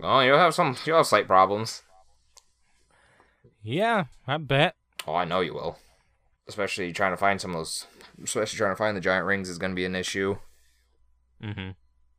[0.00, 1.82] Oh, you'll have some you'll have slight problems.
[3.62, 4.74] Yeah, I bet.
[5.06, 5.78] Oh, I know you will.
[6.46, 7.86] Especially trying to find some of those
[8.24, 10.38] especially trying to find the giant rings is gonna be an issue.
[11.42, 11.70] Mm-hmm.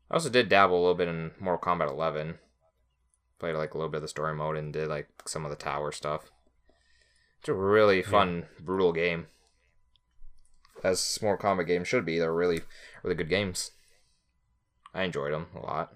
[0.10, 2.39] I also did dabble a little bit in Mortal Kombat 11.
[3.38, 5.55] Played like a little bit of the story mode and did like some of the
[5.55, 6.32] tower stuff.
[7.39, 9.28] It's a really fun, brutal game.
[10.84, 12.62] As Mortal Kombat games should be, they're really,
[13.03, 13.72] really good games.
[14.93, 15.93] I enjoyed them a lot.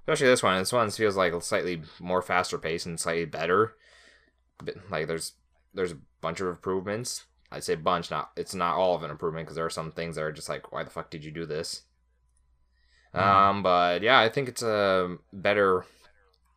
[0.00, 0.58] Especially this one.
[0.58, 3.74] This one feels like a slightly more faster paced and slightly better.
[4.90, 5.34] Like there's
[5.74, 7.26] there's a bunch of improvements.
[7.52, 10.16] I'd say bunch, not it's not all of an improvement because there are some things
[10.16, 11.82] that are just like, why the fuck did you do this?
[13.14, 15.84] Um, but yeah, I think it's a better,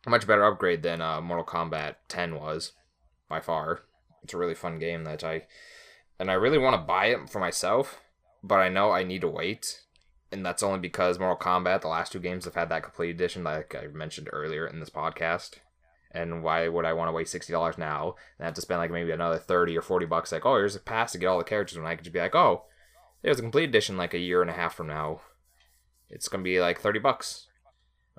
[0.06, 2.72] much better upgrade than uh, Mortal Kombat 10 was,
[3.28, 3.80] by far.
[4.22, 5.42] It's a really fun game that I,
[6.18, 8.00] and I really want to buy it for myself,
[8.42, 9.82] but I know I need to wait,
[10.30, 13.42] and that's only because Mortal Kombat, the last two games have had that complete edition,
[13.42, 15.54] like I mentioned earlier in this podcast.
[16.14, 18.90] And why would I want to waste sixty dollars now and have to spend like
[18.90, 20.30] maybe another thirty or forty bucks?
[20.30, 22.20] Like, oh, here's a pass to get all the characters, when I could just be
[22.20, 22.64] like, oh,
[23.22, 25.22] there's a complete edition like a year and a half from now
[26.12, 27.48] it's gonna be like 30 bucks.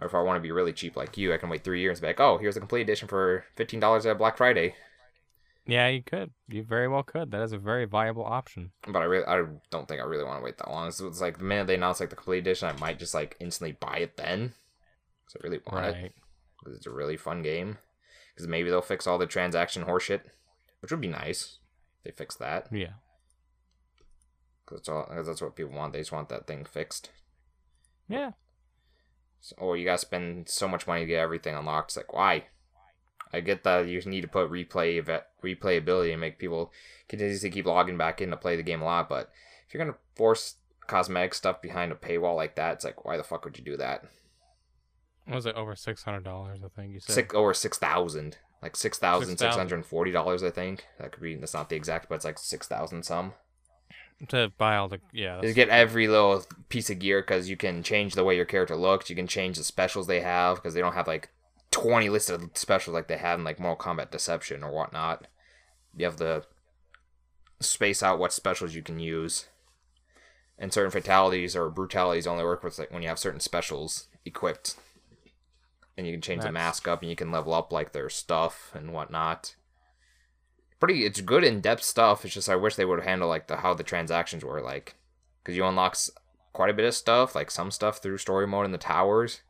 [0.01, 1.99] Or if I want to be really cheap like you, I can wait three years
[1.99, 4.73] and be like, oh, here's a complete edition for $15 at Black Friday.
[5.67, 6.31] Yeah, you could.
[6.49, 7.29] You very well could.
[7.31, 8.71] That is a very viable option.
[8.87, 10.91] But I really, I don't think I really want to wait that long.
[10.91, 13.37] So it's like the minute they announce like the complete edition, I might just like
[13.39, 14.53] instantly buy it then.
[15.25, 16.13] Because I really want it.
[16.59, 17.77] Because it's a really fun game.
[18.33, 20.21] Because maybe they'll fix all the transaction horseshit,
[20.81, 21.59] which would be nice.
[21.99, 22.67] If they fix that.
[22.71, 22.93] Yeah.
[24.65, 25.93] Because that's, all- 'cause that's what people want.
[25.93, 27.11] They just want that thing fixed.
[28.07, 28.31] Yeah.
[29.41, 31.91] So, or you gotta spend so much money to get everything unlocked.
[31.91, 32.45] It's like, why?
[33.33, 36.71] I get that you need to put replay ev- replayability and make people
[37.07, 39.31] continuously keep logging back in to play the game a lot, but
[39.67, 40.55] if you're gonna force
[40.87, 43.77] cosmetic stuff behind a paywall like that, it's like, why the fuck would you do
[43.77, 44.03] that?
[45.25, 46.59] What was it over six hundred dollars?
[46.63, 47.13] I think you said.
[47.13, 50.85] Six over six thousand, like six thousand six hundred and forty dollars, I think.
[50.99, 51.35] That could be.
[51.35, 53.33] That's not the exact, but it's like six thousand some.
[54.29, 55.41] To buy all the yeah.
[55.41, 58.75] You get every little piece of gear because you can change the way your character
[58.75, 59.09] looks.
[59.09, 61.29] You can change the specials they have because they don't have like
[61.71, 65.27] 20 listed specials like they had in like Mortal Kombat Deception or whatnot.
[65.95, 66.43] You have to
[67.59, 69.47] space out what specials you can use.
[70.57, 74.75] And certain fatalities or brutalities only work with like when you have certain specials equipped.
[75.97, 78.71] And you can change the mask up and you can level up like their stuff
[78.73, 79.55] and whatnot.
[80.83, 82.25] Pretty, it's good in depth stuff.
[82.25, 84.95] It's just I wish they would handle like the how the transactions were like,
[85.41, 85.95] because you unlock
[86.51, 89.43] quite a bit of stuff, like some stuff through story mode in the towers,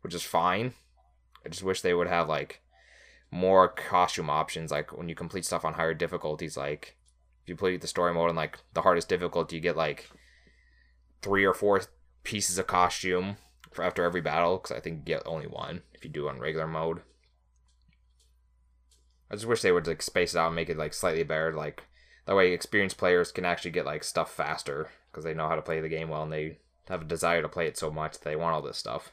[0.00, 0.72] which is fine.
[1.44, 2.62] I just wish they would have like
[3.30, 6.56] more costume options, like when you complete stuff on higher difficulties.
[6.56, 6.96] Like
[7.42, 10.08] if you play the story mode on like the hardest difficulty, you get like
[11.20, 11.82] three or four
[12.24, 13.36] pieces of costume
[13.72, 14.56] for after every battle.
[14.56, 17.02] Because I think you get only one if you do on regular mode.
[19.30, 21.52] I just wish they would like space it out and make it like slightly better.
[21.52, 21.84] Like
[22.26, 25.62] that way, experienced players can actually get like stuff faster because they know how to
[25.62, 26.58] play the game well and they
[26.88, 29.12] have a desire to play it so much that they want all this stuff.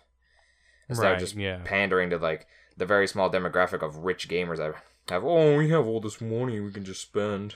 [0.88, 1.59] Instead Right, of just yeah.
[1.63, 2.47] pandering to like
[2.78, 4.76] the very small demographic of rich gamers that
[5.09, 7.55] have, oh, we have all this money we can just spend.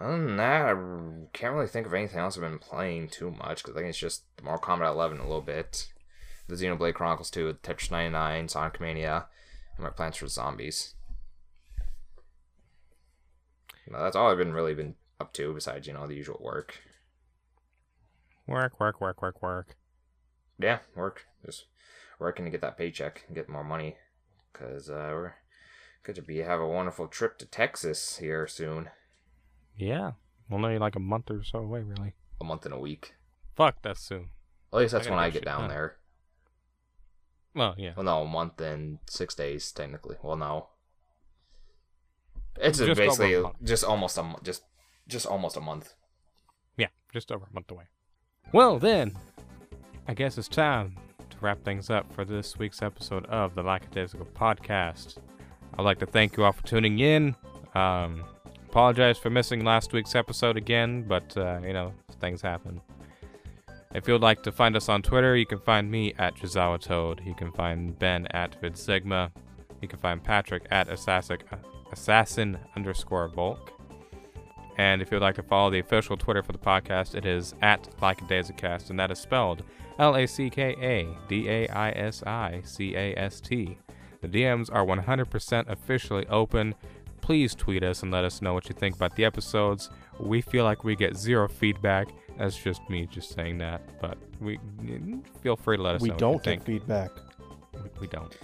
[0.00, 0.74] Other than that, I
[1.32, 3.98] can't really think of anything else I've been playing too much because I think it's
[3.98, 5.92] just Mortal Kombat 11 a little bit,
[6.48, 9.26] the Xenoblade Chronicles 2, Tetris 99, Sonic Mania,
[9.82, 10.94] my Plants vs Zombies.
[13.90, 16.80] That's all I've been really been up to besides you know the usual work.
[18.46, 19.76] Work, work, work, work, work.
[20.58, 21.26] Yeah, work.
[21.44, 21.66] Just
[22.18, 23.96] working to get that paycheck and get more money,
[24.52, 25.34] cause uh, we're
[26.04, 28.90] going to be have a wonderful trip to Texas here soon.
[29.76, 30.12] Yeah.
[30.48, 32.14] Well, only like a month or so away, really.
[32.40, 33.14] A month and a week.
[33.54, 34.30] Fuck, that's soon.
[34.72, 35.70] At least that's I when I get down done.
[35.70, 35.96] there.
[37.54, 37.92] Well, yeah.
[37.96, 40.16] Well, no, a month and six days technically.
[40.22, 40.68] Well, no.
[42.56, 44.62] It's Just basically just almost a just
[45.08, 45.94] just almost a month.
[46.76, 47.84] Yeah, just over a month away.
[48.52, 49.16] Well, then,
[50.06, 50.96] I guess it's time
[51.30, 55.16] to wrap things up for this week's episode of the Lackadaisical Podcast.
[55.78, 57.34] I'd like to thank you all for tuning in.
[57.74, 58.24] Um,
[58.68, 62.82] apologize for missing last week's episode again, but, uh, you know, things happen.
[63.94, 67.20] If you'd like to find us on Twitter, you can find me at Jazawa Toad.
[67.26, 69.30] You can find Ben at VidSigma.
[69.82, 71.38] You can find Patrick at Assassin,
[71.92, 73.68] assassin underscore Volke.
[74.78, 77.86] And if you'd like to follow the official Twitter for the podcast, it is at
[78.00, 79.62] Lackadaisicast, and that is spelled
[79.98, 83.76] L A C K A D A I S I C A S T.
[84.22, 86.74] The DMs are 100% officially open.
[87.20, 89.90] Please tweet us and let us know what you think about the episodes.
[90.18, 92.08] We feel like we get zero feedback.
[92.38, 94.58] That's just me just saying that, but we
[95.42, 96.80] feel free to let us We know We don't what you get think.
[96.80, 97.10] feedback.
[97.74, 98.36] We, we don't.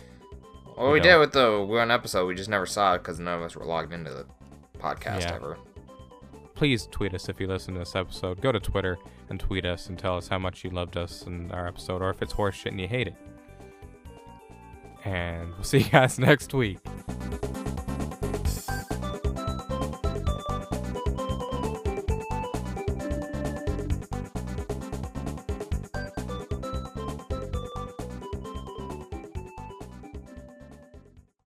[0.77, 1.09] Well, We we, don't.
[1.13, 2.27] did with the one episode.
[2.27, 4.27] We just never saw it because none of us were logged into the
[4.79, 5.35] podcast Yeah.
[5.35, 5.57] ever.
[6.55, 8.41] please tweet us if you listen to this episode.
[8.41, 8.99] Go to Twitter
[9.31, 12.11] and tweet us and tell us how much you loved us and our episode, or
[12.11, 13.15] if it's horseshit and you hate it.
[15.05, 16.79] And we'll see you guys next week.